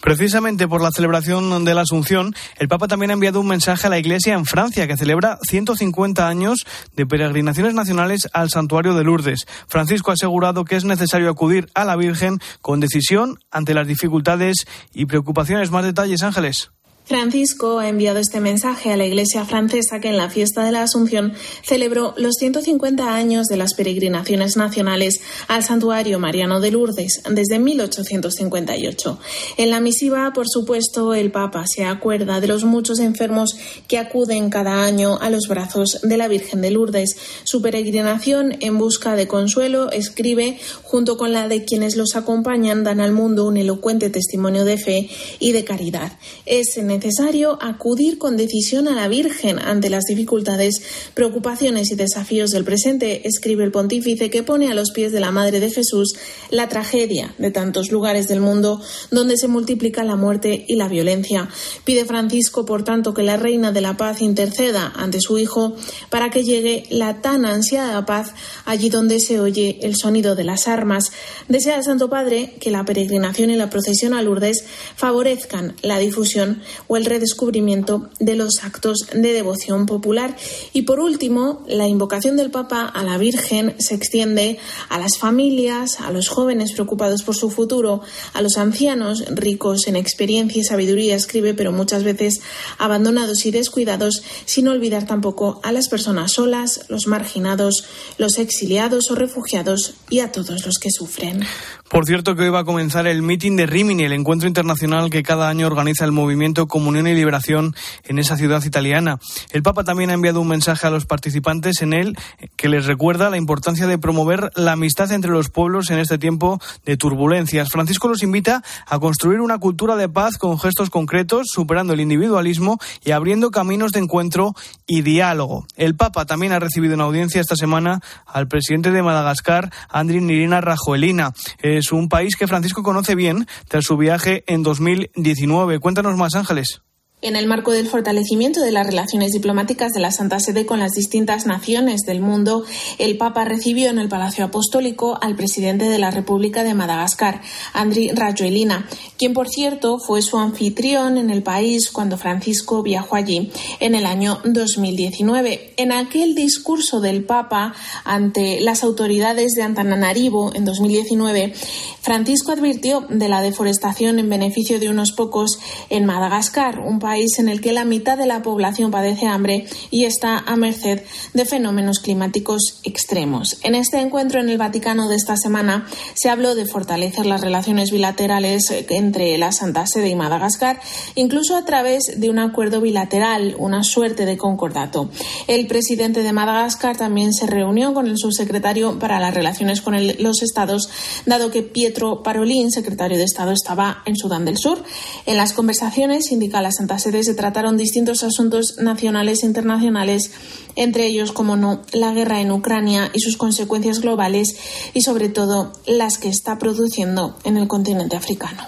Precisamente 0.04 0.68
por 0.68 0.82
la 0.82 0.92
celebración 0.92 1.64
de 1.64 1.74
la 1.74 1.84
Asunción, 1.84 2.36
el 2.58 2.68
Papa 2.68 2.90
también 2.90 3.12
ha 3.12 3.14
enviado 3.14 3.40
un 3.40 3.48
mensaje 3.48 3.88
a 3.88 3.90
la 3.90 3.98
Iglesia 3.98 4.34
en 4.34 4.44
Francia, 4.44 4.86
que 4.86 4.98
celebra 4.98 5.40
150 5.44 6.28
años 6.28 6.66
de 6.94 7.06
peregrinaciones 7.06 7.74
nacionales 7.74 8.28
al 8.34 8.50
santuario 8.50 8.96
de 8.96 9.06
Lourdes. 9.06 9.46
Francisco 9.66 10.12
ha 10.12 10.16
asegurado 10.16 10.66
que 10.66 10.76
es 10.76 10.84
necesario 10.84 11.30
acudir 11.30 11.70
a 11.74 11.86
la 11.86 11.96
Virgen 11.96 12.40
con 12.62 12.82
decisión 12.82 13.40
ante 13.50 13.74
las 13.74 13.88
dificultades 13.88 14.66
y 14.92 15.06
preocupaciones. 15.06 15.72
Más 15.72 15.86
detalles, 15.86 16.22
Ángeles. 16.22 16.74
Francisco 17.06 17.80
ha 17.80 17.90
enviado 17.90 18.20
este 18.20 18.40
mensaje 18.40 18.92
a 18.92 18.98
la 18.98 19.06
Iglesia 19.06 19.44
francesa 19.44 20.00
que 20.00 20.08
en 20.08 20.16
la 20.16 20.30
fiesta 20.30 20.64
de 20.64 20.72
la 20.72 20.84
Asunción 20.84 21.34
celebró 21.62 22.14
los 22.16 22.36
150 22.40 23.14
años 23.14 23.48
de 23.48 23.58
las 23.58 23.74
peregrinaciones 23.74 24.56
nacionales 24.56 25.20
al 25.50 25.64
santuario 25.64 26.18
mariano 26.20 26.62
de 26.62 26.72
Lourdes 26.72 27.22
desde 27.30 27.60
1858. 27.60 29.20
En 29.58 29.70
la 29.70 29.82
misiva, 29.82 30.32
por 30.34 30.48
supuesto, 30.48 31.14
el 31.14 31.30
Papa 31.30 31.66
se 31.68 31.84
acuerda 31.84 32.40
de 32.40 32.48
los 32.48 32.64
muchos 32.64 33.00
enfermos 33.00 33.58
que 33.90 33.98
acuden 33.98 34.50
cada 34.50 34.86
año 34.86 35.18
a 35.20 35.30
los 35.30 35.48
brazos 35.50 36.00
de 36.04 36.16
la 36.16 36.30
Virgen 36.30 36.62
de 36.62 36.72
Lourdes. 36.72 37.18
Su 37.44 37.62
peregrinación 37.62 38.56
en 38.62 38.78
busca 38.78 39.18
de 39.18 39.28
consuelo, 39.28 39.92
escribe, 39.92 40.58
junto 40.84 41.18
con 41.18 41.34
la 41.34 41.50
de 41.50 41.66
quienes 41.66 41.98
los 41.98 42.16
acompañan, 42.16 42.86
dan 42.86 43.02
al 43.02 43.12
mundo 43.12 43.46
un 43.46 43.58
elocuente 43.58 44.10
testimonio 44.10 44.64
de 44.64 44.78
fe 44.78 45.10
y 45.40 45.52
de 45.52 45.66
caridad. 45.66 46.14
Es 46.46 46.78
en 46.78 46.93
necesario 46.94 47.58
acudir 47.62 48.18
con 48.18 48.38
decisión 48.38 48.88
a 48.88 48.96
la 48.96 49.08
Virgen 49.08 49.60
ante 49.60 49.90
las 49.90 50.04
dificultades, 50.06 50.82
preocupaciones 51.14 51.92
y 51.92 51.96
desafíos 51.96 52.52
del 52.52 52.64
presente, 52.64 53.28
escribe 53.28 53.64
el 53.64 53.72
pontífice 53.72 54.30
que 54.30 54.44
pone 54.44 54.70
a 54.70 54.76
los 54.76 54.92
pies 54.92 55.12
de 55.12 55.20
la 55.20 55.32
Madre 55.32 55.60
de 55.60 55.72
Jesús 55.72 56.16
la 56.50 56.70
tragedia 56.70 57.34
de 57.38 57.52
tantos 57.52 57.92
lugares 57.92 58.28
del 58.28 58.42
mundo 58.42 58.82
donde 59.12 59.38
se 59.38 59.48
multiplica 59.48 60.04
la 60.04 60.16
muerte 60.16 60.66
y 60.68 60.76
la 60.76 60.88
violencia. 60.88 61.50
Pide 61.84 62.06
Francisco, 62.06 62.66
por 62.66 62.84
tanto, 62.84 63.14
que 63.14 63.24
la 63.24 63.38
Reina 63.38 63.72
de 63.72 63.82
la 63.82 63.98
Paz 63.98 64.22
interceda 64.22 64.94
ante 64.96 65.20
su 65.20 65.38
Hijo 65.38 65.76
para 66.10 66.30
que 66.30 66.44
llegue 66.44 66.84
la 66.90 67.22
tan 67.22 67.46
ansiada 67.46 68.06
paz 68.06 68.34
allí 68.66 68.90
donde 68.90 69.20
se 69.20 69.40
oye 69.40 69.80
el 69.82 69.96
sonido 69.96 70.36
de 70.36 70.44
las 70.44 70.68
armas. 70.68 71.12
Desea 71.48 71.78
el 71.78 71.84
Santo 71.84 72.10
Padre 72.10 72.54
que 72.60 72.72
la 72.72 72.86
peregrinación 72.86 73.50
y 73.50 73.56
la 73.56 73.70
procesión 73.70 74.14
a 74.14 74.22
Lourdes 74.22 74.64
favorezcan 74.96 75.76
la 75.82 75.98
difusión 75.98 76.62
el 76.98 77.06
redescubrimiento 77.06 78.10
de 78.20 78.36
los 78.36 78.64
actos 78.64 79.08
de 79.14 79.34
devoción 79.34 79.86
popular. 79.86 80.36
Y 80.74 80.84
por 80.84 81.00
último, 81.00 81.64
la 81.68 81.88
invocación 81.88 82.38
del 82.38 82.52
Papa 82.52 82.86
a 82.86 83.04
la 83.04 83.18
Virgen 83.18 83.76
se 83.80 83.96
extiende 83.96 84.58
a 84.90 85.00
las 85.00 85.18
familias, 85.18 86.00
a 86.00 86.12
los 86.12 86.28
jóvenes 86.28 86.74
preocupados 86.74 87.24
por 87.24 87.36
su 87.36 87.50
futuro, 87.50 88.02
a 88.34 88.42
los 88.42 88.58
ancianos 88.58 89.26
ricos 89.30 89.88
en 89.88 89.96
experiencia 89.96 90.62
y 90.62 90.64
sabiduría, 90.64 91.16
escribe, 91.16 91.54
pero 91.54 91.72
muchas 91.72 92.04
veces 92.04 92.42
abandonados 92.78 93.46
y 93.46 93.52
descuidados, 93.52 94.24
sin 94.46 94.68
olvidar 94.68 95.06
tampoco 95.06 95.60
a 95.64 95.72
las 95.72 95.90
personas 95.90 96.34
solas, 96.34 96.86
los 96.90 97.08
marginados, 97.08 97.86
los 98.18 98.38
exiliados 98.38 99.12
o 99.12 99.16
refugiados 99.16 99.96
y 100.10 100.20
a 100.20 100.32
todos 100.32 100.66
los 100.66 100.80
que 100.80 100.92
sufren. 100.92 101.42
Por 101.90 102.06
cierto 102.08 102.36
que 102.36 102.44
hoy 102.44 102.50
va 102.50 102.62
a 102.62 102.64
comenzar 102.64 103.06
el 103.06 103.22
meeting 103.22 103.56
de 103.56 103.68
Rimini, 103.68 104.04
el 104.04 104.14
encuentro 104.14 104.48
internacional 104.48 105.12
que 105.12 105.22
cada 105.22 105.48
año 105.48 105.68
organiza 105.68 106.06
el 106.06 106.12
movimiento 106.12 106.68
Comunión 106.68 107.08
y 107.08 107.14
Liberación 107.14 107.76
en 108.04 108.18
esa 108.18 108.36
ciudad 108.36 108.64
italiana. 108.64 109.20
El 109.52 109.62
Papa 109.62 109.84
también 109.84 110.10
ha 110.10 110.14
enviado 110.14 110.42
un 110.42 110.48
mensaje 110.48 110.88
a 110.88 110.90
los 110.90 111.06
participantes 111.06 111.84
en 111.84 111.94
él 111.94 112.18
que 112.56 112.68
les 112.68 112.88
recuerda 112.88 113.30
la 113.30 113.38
importancia 113.38 113.86
de 113.86 114.00
promover 114.00 114.50
la 114.56 114.72
amistad 114.72 115.12
entre 115.12 115.32
los 115.32 115.50
pueblos 115.50 115.92
en 115.92 116.00
este 116.00 116.18
tiempo 116.18 116.60
de 116.84 116.98
turbulencias. 116.98 117.70
Francisco 117.70 118.08
los 118.08 118.24
invita 118.24 118.64
a 118.88 118.98
construir 118.98 119.40
una 119.40 119.60
cultura 119.60 119.96
de 119.96 120.10
paz 120.10 120.38
con 120.38 120.60
gestos 120.60 120.90
concretos, 120.90 121.48
superando 121.52 121.94
el 121.94 122.00
individualismo 122.00 122.80
y 123.04 123.12
abriendo 123.12 123.52
caminos 123.52 123.92
de 123.92 124.00
encuentro 124.00 124.56
y 124.88 125.04
diálogo. 125.04 125.68
El 125.76 125.96
Papa 125.96 126.26
también 126.26 126.54
ha 126.54 126.60
recibido 126.60 126.96
una 126.96 127.04
audiencia 127.04 127.40
esta 127.40 127.56
semana 127.56 128.02
al 128.26 128.48
presidente 128.48 128.92
de 128.92 129.04
Madagascar, 129.04 129.72
Andri 129.90 130.22
Nirina 130.22 130.60
Rajoelina 130.60 131.34
es 131.78 131.92
un 131.92 132.10
país 132.10 132.36
que 132.36 132.48
Francisco 132.48 132.84
conoce 132.84 133.16
bien 133.16 133.48
tras 133.68 133.86
su 133.86 133.98
viaje 133.98 134.44
en 134.48 134.64
2019. 134.64 135.80
Cuéntanos 135.80 136.18
más, 136.18 136.36
Ángeles. 136.36 136.82
En 137.24 137.38
el 137.38 137.48
marco 137.48 137.72
del 137.72 137.88
fortalecimiento 137.88 138.60
de 138.60 138.74
las 138.74 138.86
relaciones 138.86 139.32
diplomáticas 139.32 139.94
de 139.94 140.02
la 140.02 140.12
Santa 140.12 140.42
Sede 140.42 140.66
con 140.66 140.80
las 140.80 140.92
distintas 140.92 141.46
naciones 141.46 142.02
del 142.02 142.20
mundo, 142.20 142.66
el 142.98 143.16
Papa 143.16 143.46
recibió 143.46 143.90
en 143.90 143.98
el 143.98 144.10
Palacio 144.10 144.44
Apostólico 144.44 145.18
al 145.22 145.38
presidente 145.38 145.86
de 145.86 146.00
la 146.00 146.12
República 146.12 146.66
de 146.66 146.74
Madagascar, 146.74 147.40
Andri 147.72 148.10
Rajoelina, 148.10 148.90
quien 149.18 149.34
por 149.34 149.48
cierto 149.48 150.00
fue 150.00 150.22
su 150.22 150.38
anfitrión 150.38 151.18
en 151.18 151.30
el 151.30 151.44
país 151.44 151.92
cuando 151.92 152.18
Francisco 152.18 152.84
viajó 152.84 153.16
allí 153.16 153.54
en 153.80 153.96
el 153.96 154.06
año 154.06 154.42
2019. 154.44 155.76
En 155.78 155.94
aquel 155.94 156.36
discurso 156.36 157.00
del 157.00 157.24
Papa 157.24 157.74
ante 158.04 158.60
las 158.60 158.84
autoridades 158.84 159.54
de 159.54 159.64
Antananarivo 159.64 160.54
en 160.54 160.66
2019, 160.66 161.54
Francisco 162.02 162.52
advirtió 162.52 163.06
de 163.08 163.30
la 163.30 163.42
deforestación 163.42 164.20
en 164.20 164.28
beneficio 164.28 164.78
de 164.78 164.90
unos 164.90 165.14
pocos 165.14 165.58
en 165.90 166.06
Madagascar, 166.06 166.80
un 166.80 167.00
país 167.00 167.13
país 167.14 167.38
en 167.38 167.48
el 167.48 167.62
que 167.62 167.74
la 167.74 167.86
mitad 167.86 168.18
de 168.18 168.26
la 168.26 168.42
población 168.42 168.90
padece 168.90 169.28
hambre 169.28 169.68
y 169.92 170.06
está 170.06 170.40
a 170.40 170.56
merced 170.56 171.04
de 171.36 171.46
fenómenos 171.46 172.00
climáticos 172.00 172.80
extremos. 172.84 173.60
En 173.62 173.76
este 173.76 174.00
encuentro 174.00 174.40
en 174.40 174.50
el 174.50 174.58
Vaticano 174.58 175.08
de 175.08 175.16
esta 175.16 175.38
semana 175.38 175.86
se 176.16 176.32
habló 176.32 176.56
de 176.56 176.66
fortalecer 176.66 177.28
las 177.28 177.42
relaciones 177.42 177.92
bilaterales 177.92 178.74
entre 178.90 179.38
la 179.38 179.52
Santa 179.52 179.86
Sede 179.86 180.10
y 180.10 180.16
Madagascar, 180.16 180.80
incluso 181.14 181.56
a 181.56 181.66
través 181.66 182.20
de 182.20 182.32
un 182.32 182.40
acuerdo 182.40 182.82
bilateral, 182.82 183.54
una 183.60 183.84
suerte 183.84 184.26
de 184.26 184.36
concordato. 184.36 185.12
El 185.46 185.68
presidente 185.68 186.24
de 186.24 186.34
Madagascar 186.34 186.98
también 186.98 187.32
se 187.32 187.46
reunió 187.46 187.94
con 187.94 188.08
el 188.08 188.18
subsecretario 188.18 188.98
para 188.98 189.20
las 189.20 189.36
relaciones 189.36 189.82
con 189.82 189.94
los 190.18 190.42
estados, 190.42 190.90
dado 191.28 191.52
que 191.52 191.62
Pietro 191.62 192.24
Parolin, 192.24 192.72
secretario 192.72 193.20
de 193.20 193.26
Estado, 193.26 193.52
estaba 193.52 194.02
en 194.08 194.16
Sudán 194.16 194.46
del 194.46 194.58
Sur. 194.58 194.84
En 195.28 195.38
las 195.38 195.54
conversaciones, 195.54 196.32
indica 196.32 196.60
la 196.60 196.72
Santa 196.72 196.98
se 197.12 197.34
trataron 197.34 197.78
distintos 197.78 198.24
asuntos 198.24 198.78
nacionales 198.80 199.44
e 199.44 199.48
internacionales, 199.48 200.32
entre 200.76 201.08
ellos, 201.08 201.32
como 201.32 201.56
no, 201.56 201.82
la 201.92 202.14
guerra 202.14 202.42
en 202.42 202.52
Ucrania 202.52 203.12
y 203.14 203.20
sus 203.20 203.38
consecuencias 203.38 204.00
globales 204.00 204.56
y, 204.94 205.02
sobre 205.02 205.30
todo, 205.30 205.74
las 205.86 206.18
que 206.18 206.30
está 206.30 206.58
produciendo 206.58 207.38
en 207.44 207.58
el 207.58 207.68
continente 207.68 208.16
africano. 208.16 208.64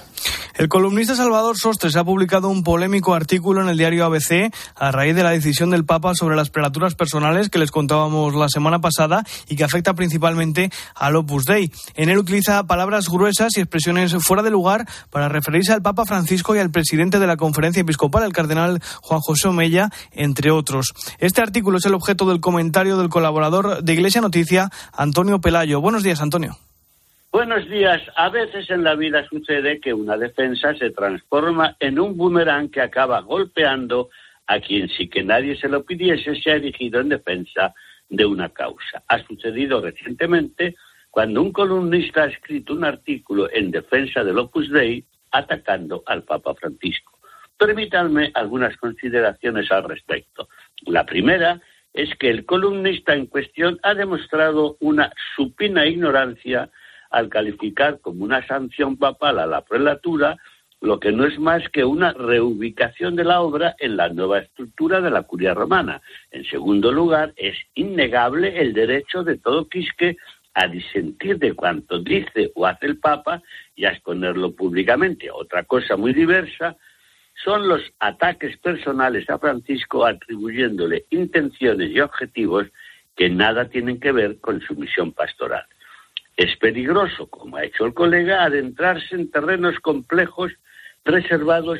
El 0.55 0.69
columnista 0.69 1.15
Salvador 1.15 1.57
Sostres 1.57 1.97
ha 1.97 2.03
publicado 2.05 2.47
un 2.47 2.63
polémico 2.63 3.13
artículo 3.13 3.61
en 3.61 3.67
el 3.67 3.77
diario 3.77 4.05
ABC 4.05 4.53
a 4.75 4.91
raíz 4.91 5.13
de 5.13 5.23
la 5.23 5.31
decisión 5.31 5.69
del 5.69 5.83
Papa 5.83 6.13
sobre 6.15 6.37
las 6.37 6.49
prelaturas 6.49 6.95
personales 6.95 7.49
que 7.49 7.59
les 7.59 7.71
contábamos 7.71 8.33
la 8.35 8.47
semana 8.47 8.79
pasada 8.79 9.25
y 9.49 9.57
que 9.57 9.65
afecta 9.65 9.93
principalmente 9.95 10.71
al 10.95 11.17
Opus 11.17 11.43
Dei. 11.43 11.71
En 11.95 12.09
él 12.09 12.17
utiliza 12.17 12.63
palabras 12.63 13.09
gruesas 13.09 13.57
y 13.57 13.59
expresiones 13.61 14.15
fuera 14.21 14.43
de 14.43 14.51
lugar 14.51 14.87
para 15.09 15.27
referirse 15.27 15.73
al 15.73 15.81
Papa 15.81 16.05
Francisco 16.05 16.55
y 16.55 16.59
al 16.59 16.71
presidente 16.71 17.19
de 17.19 17.27
la 17.27 17.35
Conferencia 17.35 17.81
Episcopal, 17.81 18.23
el 18.23 18.33
cardenal 18.33 18.81
Juan 19.01 19.19
José 19.19 19.49
Omella, 19.49 19.89
entre 20.11 20.51
otros. 20.51 20.93
Este 21.19 21.41
artículo 21.41 21.79
es 21.79 21.85
el 21.85 21.93
objeto 21.93 22.25
del 22.25 22.39
comentario 22.39 22.97
del 22.97 23.09
colaborador 23.09 23.83
de 23.83 23.93
Iglesia 23.93 24.21
Noticia, 24.21 24.69
Antonio 24.93 25.41
Pelayo. 25.41 25.81
Buenos 25.81 26.03
días, 26.03 26.21
Antonio. 26.21 26.57
Buenos 27.35 27.69
días. 27.69 28.01
A 28.15 28.29
veces 28.29 28.69
en 28.69 28.85
la 28.85 28.95
vida 28.95 29.27
sucede 29.27 29.81
que 29.81 29.93
una 29.93 30.15
defensa 30.15 30.73
se 30.75 30.91
transforma 30.91 31.75
en 31.81 31.99
un 31.99 32.15
boomerang 32.15 32.71
que 32.71 32.79
acaba 32.79 33.19
golpeando 33.19 34.09
a 34.47 34.61
quien 34.61 34.87
sí 34.87 35.09
que 35.09 35.21
nadie 35.21 35.57
se 35.57 35.67
lo 35.67 35.83
pidiese 35.83 36.33
se 36.41 36.51
ha 36.51 36.55
erigido 36.55 37.01
en 37.01 37.09
defensa 37.09 37.73
de 38.07 38.25
una 38.25 38.47
causa. 38.47 39.03
Ha 39.09 39.19
sucedido 39.27 39.81
recientemente 39.81 40.77
cuando 41.11 41.41
un 41.41 41.51
columnista 41.51 42.23
ha 42.23 42.27
escrito 42.27 42.73
un 42.73 42.85
artículo 42.85 43.49
en 43.51 43.69
defensa 43.69 44.23
del 44.23 44.39
Opus 44.39 44.71
Dei 44.71 45.03
atacando 45.31 46.03
al 46.05 46.23
Papa 46.23 46.55
Francisco. 46.55 47.19
Permítanme 47.57 48.31
algunas 48.33 48.77
consideraciones 48.77 49.69
al 49.73 49.83
respecto. 49.83 50.47
La 50.85 51.05
primera 51.05 51.59
es 51.93 52.15
que 52.15 52.29
el 52.29 52.45
columnista 52.45 53.13
en 53.13 53.25
cuestión 53.25 53.77
ha 53.83 53.93
demostrado 53.93 54.77
una 54.79 55.11
supina 55.35 55.85
ignorancia 55.85 56.71
al 57.09 57.29
calificar 57.29 57.99
como 57.99 58.23
una 58.23 58.45
sanción 58.47 58.97
papal 58.97 59.39
a 59.39 59.45
la 59.45 59.61
prelatura 59.61 60.37
lo 60.81 60.99
que 60.99 61.11
no 61.11 61.25
es 61.25 61.39
más 61.39 61.67
que 61.69 61.83
una 61.83 62.13
reubicación 62.13 63.15
de 63.15 63.23
la 63.23 63.41
obra 63.41 63.75
en 63.79 63.97
la 63.97 64.09
nueva 64.09 64.39
estructura 64.39 65.01
de 65.01 65.09
la 65.09 65.23
curia 65.23 65.53
romana. 65.53 66.01
En 66.31 66.45
segundo 66.45 66.91
lugar, 66.91 67.33
es 67.37 67.55
innegable 67.73 68.59
el 68.59 68.73
derecho 68.73 69.23
de 69.23 69.37
todo 69.37 69.67
quisque 69.67 70.17
a 70.53 70.67
disentir 70.67 71.37
de 71.39 71.53
cuanto 71.53 71.99
dice 71.99 72.51
o 72.55 72.65
hace 72.65 72.85
el 72.85 72.99
Papa 72.99 73.41
y 73.75 73.85
a 73.85 73.91
exponerlo 73.91 74.53
públicamente. 74.53 75.29
Otra 75.31 75.63
cosa 75.63 75.97
muy 75.97 76.13
diversa 76.13 76.75
son 77.43 77.67
los 77.67 77.81
ataques 77.99 78.57
personales 78.57 79.29
a 79.29 79.37
Francisco 79.37 80.05
atribuyéndole 80.05 81.05
intenciones 81.09 81.91
y 81.91 81.99
objetivos 81.99 82.67
que 83.15 83.29
nada 83.29 83.69
tienen 83.69 83.99
que 83.99 84.11
ver 84.11 84.39
con 84.39 84.61
su 84.61 84.75
misión 84.75 85.11
pastoral. 85.11 85.65
Es 86.37 86.55
peligroso, 86.57 87.27
como 87.27 87.57
ha 87.57 87.63
hecho 87.63 87.85
el 87.85 87.93
colega, 87.93 88.43
adentrarse 88.43 89.15
en 89.15 89.31
terrenos 89.31 89.79
complejos 89.79 90.51
reservados 91.05 91.79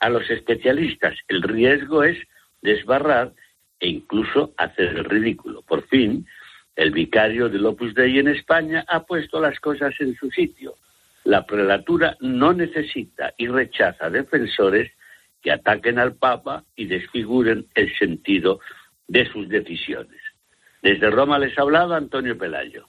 a 0.00 0.10
los 0.10 0.28
especialistas. 0.30 1.16
El 1.28 1.42
riesgo 1.42 2.02
es 2.02 2.18
desbarrar 2.60 3.32
e 3.80 3.88
incluso 3.88 4.52
hacer 4.56 4.88
el 4.88 5.04
ridículo. 5.04 5.62
Por 5.62 5.86
fin, 5.88 6.26
el 6.76 6.90
vicario 6.90 7.48
del 7.48 7.66
Opus 7.66 7.94
Dei 7.94 8.18
en 8.18 8.28
España 8.28 8.84
ha 8.88 9.04
puesto 9.04 9.40
las 9.40 9.58
cosas 9.60 9.94
en 10.00 10.14
su 10.16 10.30
sitio. 10.30 10.74
La 11.24 11.46
prelatura 11.46 12.16
no 12.20 12.52
necesita 12.52 13.32
y 13.36 13.46
rechaza 13.46 14.10
defensores 14.10 14.90
que 15.40 15.52
ataquen 15.52 15.98
al 15.98 16.14
Papa 16.14 16.64
y 16.76 16.86
desfiguren 16.86 17.66
el 17.74 17.96
sentido 17.96 18.60
de 19.08 19.30
sus 19.30 19.48
decisiones. 19.48 20.20
Desde 20.82 21.10
Roma 21.10 21.38
les 21.38 21.56
ha 21.58 21.62
hablado 21.62 21.94
Antonio 21.94 22.36
Pelayo. 22.36 22.88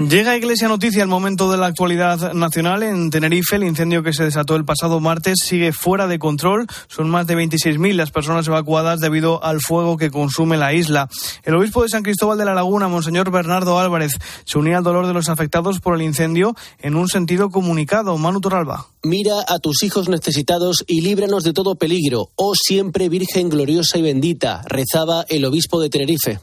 Llega 0.00 0.36
Iglesia 0.36 0.66
Noticia 0.66 1.02
el 1.02 1.08
momento 1.08 1.50
de 1.50 1.56
la 1.56 1.66
actualidad 1.66 2.32
nacional. 2.32 2.82
En 2.82 3.10
Tenerife, 3.10 3.56
el 3.56 3.62
incendio 3.62 4.02
que 4.02 4.12
se 4.12 4.24
desató 4.24 4.56
el 4.56 4.64
pasado 4.64 4.98
martes 4.98 5.36
sigue 5.44 5.72
fuera 5.72 6.08
de 6.08 6.18
control. 6.18 6.66
Son 6.88 7.08
más 7.08 7.28
de 7.28 7.36
26.000 7.36 7.94
las 7.94 8.10
personas 8.10 8.46
evacuadas 8.48 9.00
debido 9.00 9.42
al 9.42 9.60
fuego 9.60 9.96
que 9.96 10.10
consume 10.10 10.56
la 10.56 10.74
isla. 10.74 11.08
El 11.44 11.54
obispo 11.54 11.82
de 11.82 11.88
San 11.88 12.02
Cristóbal 12.02 12.36
de 12.36 12.44
la 12.44 12.54
Laguna, 12.54 12.88
Monseñor 12.88 13.30
Bernardo 13.30 13.78
Álvarez, 13.78 14.18
se 14.44 14.58
unía 14.58 14.78
al 14.78 14.84
dolor 14.84 15.06
de 15.06 15.14
los 15.14 15.28
afectados 15.28 15.78
por 15.78 15.94
el 15.94 16.02
incendio 16.02 16.56
en 16.80 16.96
un 16.96 17.08
sentido 17.08 17.50
comunicado. 17.50 18.18
Manu 18.18 18.40
Toralba. 18.40 18.88
Mira 19.04 19.44
a 19.46 19.58
tus 19.60 19.84
hijos 19.84 20.08
necesitados 20.08 20.84
y 20.88 21.02
líbranos 21.02 21.44
de 21.44 21.52
todo 21.52 21.76
peligro. 21.76 22.30
Oh 22.34 22.54
siempre 22.56 23.08
Virgen 23.08 23.48
gloriosa 23.48 23.96
y 23.98 24.02
bendita, 24.02 24.62
rezaba 24.66 25.24
el 25.28 25.44
obispo 25.44 25.80
de 25.80 25.88
Tenerife. 25.88 26.40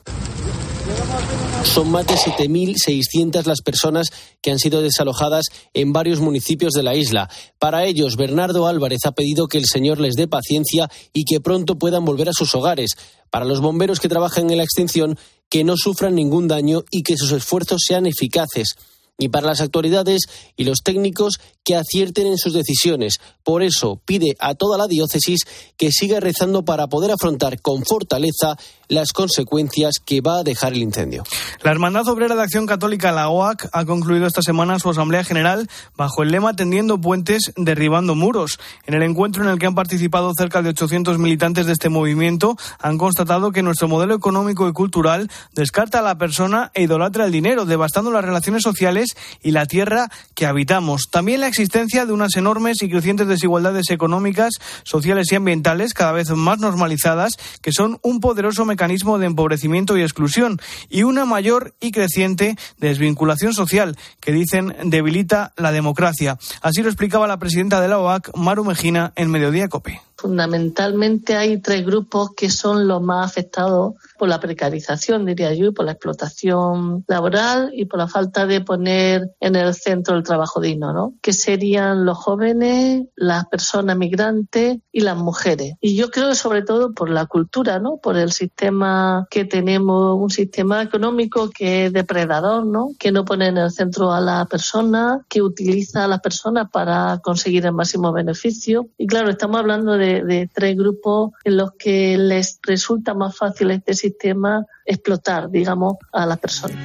Son 1.64 1.90
más 1.92 2.06
de 2.08 2.16
7.600 2.16 3.46
las 3.46 3.62
personas 3.62 4.08
que 4.42 4.52
han 4.52 4.60
sido 4.60 4.82
desalojadas 4.82 5.46
en 5.74 5.94
varios 5.94 6.20
municipios 6.20 6.74
de 6.74 6.84
la 6.84 6.96
isla. 6.96 7.30
Para 7.60 7.86
ellos, 7.86 8.18
Bernardo 8.18 8.68
Álvarez 8.68 9.06
ha 9.06 9.12
pedido 9.12 9.48
que 9.48 9.58
el 9.58 9.66
Señor 9.66 10.00
les 10.00 10.16
dé 10.16 10.28
paciencia 10.28 10.90
y 11.14 11.24
que 11.24 11.40
pronto 11.40 11.78
puedan 11.78 12.04
volver 12.04 12.30
a 12.30 12.34
sus 12.34 12.56
hogares. 12.56 12.92
Para 13.30 13.46
los 13.46 13.62
bomberos 13.62 14.00
que 14.00 14.10
trabajan 14.10 14.50
en 14.50 14.58
la 14.58 14.64
extinción, 14.64 15.18
que 15.50 15.64
no 15.64 15.76
sufran 15.78 16.16
ningún 16.16 16.48
daño 16.48 16.84
y 16.92 17.04
que 17.04 17.16
sus 17.16 17.32
esfuerzos 17.32 17.82
sean 17.88 18.06
eficaces 18.06 18.76
y 19.22 19.30
para 19.30 19.48
las 19.48 19.62
autoridades 19.62 20.22
y 20.58 20.64
los 20.64 20.80
técnicos 20.84 21.40
que 21.64 21.76
acierten 21.76 22.26
en 22.26 22.38
sus 22.38 22.54
decisiones. 22.54 23.20
Por 23.44 23.62
eso 23.62 24.02
pide 24.04 24.36
a 24.40 24.56
toda 24.56 24.78
la 24.78 24.88
diócesis 24.88 25.42
que 25.78 25.92
siga 25.92 26.20
rezando 26.20 26.66
para 26.66 26.88
poder 26.88 27.12
afrontar 27.12 27.62
con 27.62 27.86
fortaleza 27.86 28.58
las 28.92 29.14
consecuencias 29.14 29.96
que 30.06 30.20
va 30.20 30.40
a 30.40 30.44
dejar 30.44 30.74
el 30.74 30.80
incendio. 30.80 31.24
La 31.64 31.72
Hermandad 31.72 32.10
Obrera 32.10 32.36
de 32.36 32.42
Acción 32.42 32.66
Católica, 32.66 33.14
la 33.14 33.30
OAC, 33.30 33.70
ha 33.72 33.86
concluido 33.86 34.28
esta 34.28 34.42
semana 34.42 34.80
su 34.80 34.90
Asamblea 34.90 35.24
General 35.24 35.70
bajo 35.96 36.24
el 36.24 36.32
lema 36.32 36.58
Tendiendo 36.58 37.00
puentes, 37.00 37.54
derribando 37.56 38.16
muros. 38.16 38.60
En 38.86 38.94
el 38.94 39.04
encuentro 39.04 39.44
en 39.44 39.50
el 39.50 39.60
que 39.60 39.66
han 39.66 39.76
participado 39.76 40.34
cerca 40.38 40.62
de 40.62 40.70
800 40.70 41.20
militantes 41.20 41.68
de 41.68 41.72
este 41.72 41.88
movimiento, 41.88 42.58
han 42.80 42.98
constatado 42.98 43.54
que 43.54 43.64
nuestro 43.64 43.88
modelo 43.88 44.14
económico 44.14 44.68
y 44.68 44.74
cultural 44.74 45.32
descarta 45.54 46.00
a 46.00 46.02
la 46.02 46.18
persona 46.18 46.70
e 46.74 46.84
idolatra 46.84 47.24
el 47.24 47.32
dinero, 47.32 47.64
devastando 47.64 48.12
las 48.12 48.26
relaciones 48.26 48.62
sociales 48.62 49.16
y 49.42 49.52
la 49.52 49.68
tierra 49.68 50.10
que 50.36 50.46
habitamos. 50.46 51.10
También 51.10 51.40
la 51.40 51.48
existencia 51.48 52.06
de 52.06 52.12
unas 52.12 52.36
enormes 52.36 52.82
y 52.82 52.90
crecientes 52.90 53.30
desigualdades 53.30 53.90
económicas, 53.90 54.52
sociales 54.84 55.32
y 55.32 55.36
ambientales 55.36 55.94
cada 55.94 56.12
vez 56.12 56.30
más 56.32 56.60
normalizadas, 56.60 57.38
que 57.62 57.72
son 57.72 57.98
un 58.02 58.20
poderoso 58.20 58.66
mecanismo 58.66 58.81
de 59.20 59.26
empobrecimiento 59.26 59.98
y 59.98 60.02
exclusión, 60.02 60.60
y 60.90 61.04
una 61.04 61.26
mayor 61.26 61.76
y 61.80 61.92
creciente 61.92 62.56
desvinculación 62.78 63.54
social, 63.54 63.98
que 64.20 64.32
dicen 64.32 64.76
debilita 64.86 65.54
la 65.56 65.72
democracia. 65.72 66.38
Así 66.62 66.82
lo 66.82 66.90
explicaba 66.90 67.28
la 67.28 67.40
presidenta 67.40 67.80
de 67.80 67.88
la 67.88 68.00
OAC, 68.00 68.36
Maru 68.36 68.66
Mejina, 68.66 69.14
en 69.16 69.30
Mediodía 69.30 69.68
Cope. 69.68 70.02
Fundamentalmente 70.22 71.36
hay 71.36 71.60
tres 71.62 71.84
grupos 71.84 72.36
que 72.36 72.52
son 72.52 72.88
los 72.88 73.02
más 73.02 73.26
afectados 73.26 73.96
por 74.20 74.30
la 74.30 74.40
precarización, 74.40 75.26
diría 75.26 75.52
yo, 75.56 75.66
y 75.66 75.72
por 75.72 75.84
la 75.84 75.94
explotación 75.94 77.04
laboral 77.08 77.72
y 77.74 77.86
por 77.86 77.98
la 77.98 78.08
falta 78.08 78.46
de 78.46 78.62
poner 78.62 79.32
en 79.40 79.56
el 79.56 79.74
centro 79.74 80.16
el 80.16 80.22
trabajo 80.22 80.62
digno, 80.62 80.94
¿no? 80.94 81.16
Que 81.24 81.34
serían 81.34 82.06
los 82.06 82.20
jóvenes, 82.20 83.08
las 83.16 83.48
personas 83.48 83.98
migrantes 83.98 84.78
y 84.92 85.00
las 85.00 85.18
mujeres. 85.18 85.74
Y 85.82 85.96
yo 85.96 86.12
creo 86.12 86.30
que 86.30 86.36
sobre 86.36 86.62
todo 86.62 86.94
por 86.94 87.10
la 87.10 87.26
cultura, 87.26 87.80
¿no? 87.80 87.98
Por 87.98 88.16
el 88.16 88.32
sistema 88.32 89.26
que 89.32 89.46
tenemos, 89.46 90.18
un 90.22 90.30
sistema 90.30 90.84
económico 90.84 91.50
que 91.50 91.88
es 91.88 91.94
depredador, 91.94 92.64
¿no? 92.64 92.90
Que 93.00 93.12
no 93.12 93.26
pone 93.26 93.48
en 93.48 93.58
el 93.58 93.72
centro 93.72 94.14
a 94.14 94.22
la 94.22 94.46
persona, 94.46 95.26
que 95.28 95.42
utiliza 95.42 96.04
a 96.04 96.08
las 96.08 96.20
personas 96.20 96.70
para 96.72 97.20
conseguir 97.24 97.66
el 97.66 97.74
máximo 97.74 98.12
beneficio. 98.12 98.88
Y 99.00 99.08
claro, 99.08 99.32
estamos 99.32 99.60
hablando 99.60 99.94
de 99.98 100.11
de, 100.24 100.50
tres 100.52 100.76
grupos 100.76 101.32
en 101.44 101.58
los 101.58 101.72
que 101.74 102.18
les 102.18 102.60
resulta 102.64 103.14
más 103.14 103.38
fácil 103.38 103.72
este 103.72 103.94
sistema 103.94 104.66
explotar, 104.86 105.50
digamos, 105.50 105.96
a 106.12 106.26
las 106.26 106.40
personas. 106.40 106.78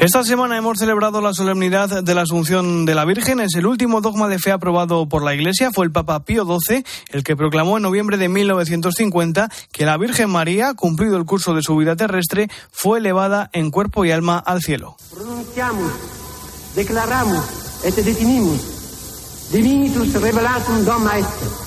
Esta 0.00 0.22
semana 0.22 0.56
hemos 0.56 0.78
celebrado 0.78 1.20
la 1.20 1.34
solemnidad 1.34 2.04
de 2.04 2.14
la 2.14 2.22
Asunción 2.22 2.84
de 2.84 2.94
la 2.94 3.04
Virgen. 3.04 3.40
Es 3.40 3.56
el 3.56 3.66
último 3.66 4.00
dogma 4.00 4.28
de 4.28 4.38
fe 4.38 4.52
aprobado 4.52 5.08
por 5.08 5.24
la 5.24 5.34
Iglesia. 5.34 5.72
Fue 5.72 5.84
el 5.84 5.90
Papa 5.90 6.24
Pío 6.24 6.44
XII 6.44 6.84
el 7.10 7.24
que 7.24 7.34
proclamó 7.34 7.78
en 7.78 7.82
noviembre 7.82 8.16
de 8.16 8.28
1950 8.28 9.50
que 9.72 9.84
la 9.84 9.96
Virgen 9.96 10.30
María, 10.30 10.74
cumplido 10.74 11.16
el 11.16 11.24
curso 11.24 11.52
de 11.52 11.62
su 11.62 11.74
vida 11.74 11.96
terrestre, 11.96 12.48
fue 12.70 13.00
elevada 13.00 13.50
en 13.52 13.72
cuerpo 13.72 14.04
y 14.04 14.12
alma 14.12 14.38
al 14.38 14.62
cielo 14.62 14.96
declaramos 16.78 17.42
et 17.82 17.94
definimos 17.96 18.60
divinitus 19.50 20.14
revelatum 20.22 20.84
doma 20.84 21.18
est. 21.18 21.58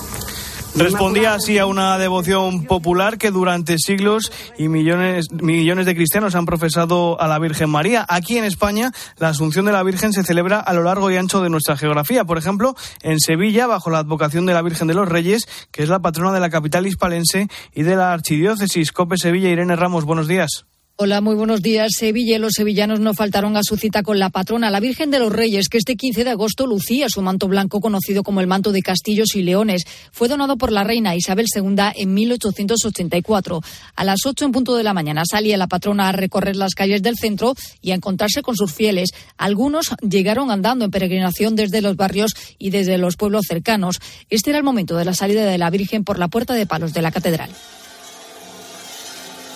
Respondía 0.74 1.34
así 1.34 1.58
a 1.58 1.66
una 1.66 1.98
devoción 1.98 2.64
popular 2.64 3.18
que 3.18 3.30
durante 3.30 3.76
siglos 3.78 4.32
y 4.58 4.70
millones, 4.70 5.26
millones 5.34 5.86
de 5.86 5.96
cristianos 5.96 6.34
han 6.34 6.46
profesado 6.46 7.20
a 7.20 7.28
la 7.28 7.40
Virgen 7.40 7.70
María. 7.70 8.06
Aquí 8.08 8.38
en 8.38 8.46
España, 8.46 8.94
la 9.18 9.28
Asunción 9.28 9.66
de 9.66 9.74
la 9.74 9.84
Virgen 9.84 10.14
se 10.14 10.24
celebra 10.24 10.62
a 10.62 10.72
lo 10.72 10.84
largo 10.84 11.12
y 11.12 11.18
ancho 11.18 11.42
de 11.42 11.50
nuestra 11.50 11.76
geografía. 11.76 12.24
Por 12.24 12.38
ejemplo, 12.38 12.74
en 13.02 13.20
Sevilla, 13.20 13.68
bajo 13.68 13.90
la 13.90 14.00
advocación 14.00 14.46
de 14.46 14.54
la 14.54 14.62
Virgen 14.62 14.88
de 14.88 14.94
los 14.94 15.10
Reyes, 15.10 15.46
que 15.72 15.84
es 15.84 15.90
la 15.90 16.00
patrona 16.00 16.32
de 16.32 16.40
la 16.40 16.50
capital 16.50 16.88
hispalense 16.88 17.50
y 17.74 17.84
de 17.84 17.98
la 17.98 18.14
Archidiócesis. 18.14 18.94
Cope 18.94 19.18
Sevilla, 19.18 19.50
Irene 19.50 19.76
Ramos, 19.76 20.06
buenos 20.06 20.30
días. 20.30 20.71
Hola, 21.04 21.20
muy 21.20 21.34
buenos 21.34 21.64
días. 21.64 21.94
Sevilla 21.98 22.38
los 22.38 22.54
sevillanos 22.54 23.00
no 23.00 23.16
faltaron 23.16 23.58
a 23.58 23.64
su 23.64 23.76
cita 23.76 24.04
con 24.04 24.20
la 24.20 24.30
patrona, 24.30 24.70
la 24.70 24.80
Virgen 24.80 25.10
de 25.10 25.18
los 25.18 25.34
Reyes, 25.34 25.68
que 25.68 25.80
este 25.80 25.96
15 25.96 26.24
de 26.24 26.30
agosto 26.30 26.68
lucía 26.68 27.10
su 27.10 27.24
manto 27.24 27.48
blanco 27.48 27.82
conocido 27.82 28.22
como 28.22 28.40
el 28.40 28.46
manto 28.46 28.72
de 28.72 28.84
castillos 28.84 29.34
y 29.34 29.42
leones. 29.42 29.82
Fue 30.12 30.28
donado 30.28 30.58
por 30.58 30.72
la 30.72 30.84
reina 30.84 31.16
Isabel 31.16 31.48
II 31.56 31.76
en 31.96 32.14
1884. 32.14 33.62
A 33.96 34.04
las 34.04 34.20
8 34.28 34.46
en 34.46 34.52
punto 34.52 34.76
de 34.76 34.84
la 34.84 34.94
mañana 34.94 35.24
salía 35.28 35.58
la 35.58 35.66
patrona 35.66 36.08
a 36.08 36.12
recorrer 36.12 36.56
las 36.56 36.76
calles 36.76 37.02
del 37.02 37.18
centro 37.18 37.56
y 37.82 37.90
a 37.90 37.96
encontrarse 37.96 38.44
con 38.44 38.56
sus 38.56 38.72
fieles. 38.72 39.10
Algunos 39.38 39.96
llegaron 40.08 40.52
andando 40.52 40.86
en 40.86 40.92
peregrinación 40.92 41.56
desde 41.56 41.82
los 41.82 41.96
barrios 41.96 42.36
y 42.60 42.70
desde 42.70 43.00
los 43.00 43.16
pueblos 43.16 43.46
cercanos. 43.48 43.98
Este 44.30 44.52
era 44.52 44.60
el 44.60 44.64
momento 44.64 44.96
de 44.98 45.06
la 45.06 45.16
salida 45.16 45.46
de 45.46 45.58
la 45.58 45.72
Virgen 45.72 46.04
por 46.04 46.20
la 46.20 46.28
puerta 46.28 46.54
de 46.54 46.68
palos 46.68 46.94
de 46.94 47.02
la 47.02 47.12
catedral. 47.12 47.50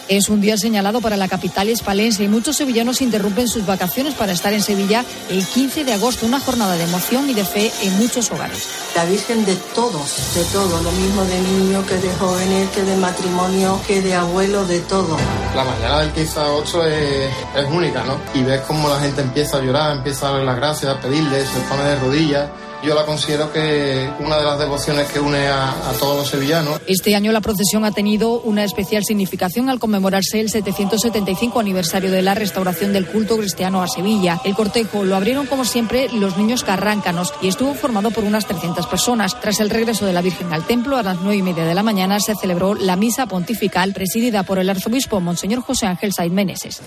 Es 0.08 0.30
un 0.30 0.40
día 0.40 0.56
señalado 0.56 1.02
para 1.02 1.18
la 1.18 1.28
capital 1.28 1.68
hispalense 1.68 2.24
y 2.24 2.28
muchos 2.28 2.58
sevillanos 2.58 3.02
interrumpen 3.02 3.48
sus 3.48 3.66
vacaciones 3.66 4.14
para 4.14 4.34
estar 4.34 4.54
en 4.54 4.62
Sevilla 4.62 5.04
el 5.32 5.44
15 5.44 5.84
de 5.84 5.94
agosto, 5.94 6.28
una 6.28 6.40
jornada 6.40 6.76
de 6.76 6.84
emoción 6.84 7.28
y 7.28 7.34
de 7.34 7.44
fe 7.44 7.72
en 7.82 7.98
muchos 7.98 8.30
hogares. 8.30 8.68
La 8.96 9.06
Virgen 9.06 9.44
de 9.46 9.56
todos, 9.74 10.36
de 10.36 10.44
todo, 10.54 10.80
lo 10.84 10.92
mismo 10.92 11.26
de 11.26 11.42
niños 11.42 11.86
que 11.88 11.96
de 11.96 12.14
jóvenes, 12.14 12.70
que 12.70 12.84
de 12.84 12.96
matrimonio, 12.98 13.82
que 13.88 14.02
de 14.02 14.14
abuelos, 14.14 14.68
de 14.68 14.80
todo. 14.82 15.18
La 15.56 15.64
mañana 15.64 16.02
del 16.02 16.12
15 16.12 16.40
de 16.40 16.46
agosto 16.46 16.86
es, 16.86 17.32
es 17.56 17.66
única, 17.72 18.04
¿no? 18.04 18.20
Y 18.36 18.44
ves 18.44 18.62
cómo 18.62 18.88
la 18.88 19.00
gente 19.00 19.22
empieza 19.22 19.58
a 19.58 19.62
llorar, 19.62 19.98
empieza 19.98 20.28
a 20.28 20.32
darle 20.32 20.46
las 20.46 20.56
gracias, 20.58 20.96
a 20.96 21.02
pedirle, 21.02 21.44
se 21.48 21.60
pone 21.68 21.84
de 21.84 21.96
rodillas 21.96 22.50
yo 22.84 22.96
la 22.96 23.06
considero 23.06 23.52
que 23.52 24.10
una 24.20 24.38
de 24.38 24.44
las 24.44 24.60
devociones 24.60 25.12
que 25.12 25.20
une 25.20 25.48
a, 25.48 25.72
a, 25.72 25.94
todos 25.94 26.18
los 26.18 26.28
sevillanos. 26.28 26.80
Este 26.88 27.16
año 27.16 27.32
la 27.32 27.42
procesión 27.42 27.86
ha 27.86 27.92
tenido 27.92 28.40
una 28.42 28.64
especial 28.64 29.04
significación 29.04 29.70
al 29.70 29.80
conmemorarse 29.80 30.40
el 30.40 30.50
775 30.50 31.60
aniversario 31.60 32.12
de 32.12 32.22
la 32.22 32.34
restauración 32.34 32.94
del 32.94 33.08
culto 33.08 33.38
cristiano 33.38 33.82
a 33.82 33.88
Sevilla. 33.88 34.40
El 34.44 34.56
cortejo 34.56 35.04
lo 35.04 35.16
abrieron 35.16 35.48
como 35.48 35.66
siempre 35.66 36.10
los 36.10 36.38
niños 36.38 36.64
carráncanos 36.64 37.34
y 37.42 37.48
estuvo 37.48 37.74
formado 37.74 38.12
por 38.12 38.24
unas 38.24 38.46
300 38.46 38.86
personas. 38.88 39.40
Tras 39.40 39.60
el 39.60 39.70
regreso 39.70 40.06
de 40.06 40.14
la 40.14 40.22
Virgen 40.22 40.54
al 40.54 40.66
templo 40.66 40.98
a 40.98 41.04
las 41.04 41.20
nueve 41.22 41.38
y 41.38 41.42
media 41.42 41.66
de 41.66 41.76
la 41.76 41.84
mañana 41.84 42.20
se 42.20 42.36
celebró 42.36 42.76
la 42.76 42.96
misa 42.96 43.28
pontifical 43.28 43.94
presidida 43.94 44.44
por 44.44 44.60
el 44.60 44.70
arzobispo 44.70 45.20
Monseñor 45.20 45.62
José 45.62 45.86
Ángel 45.88 46.14
Saiz 46.14 46.32
Meneses. 46.32 46.82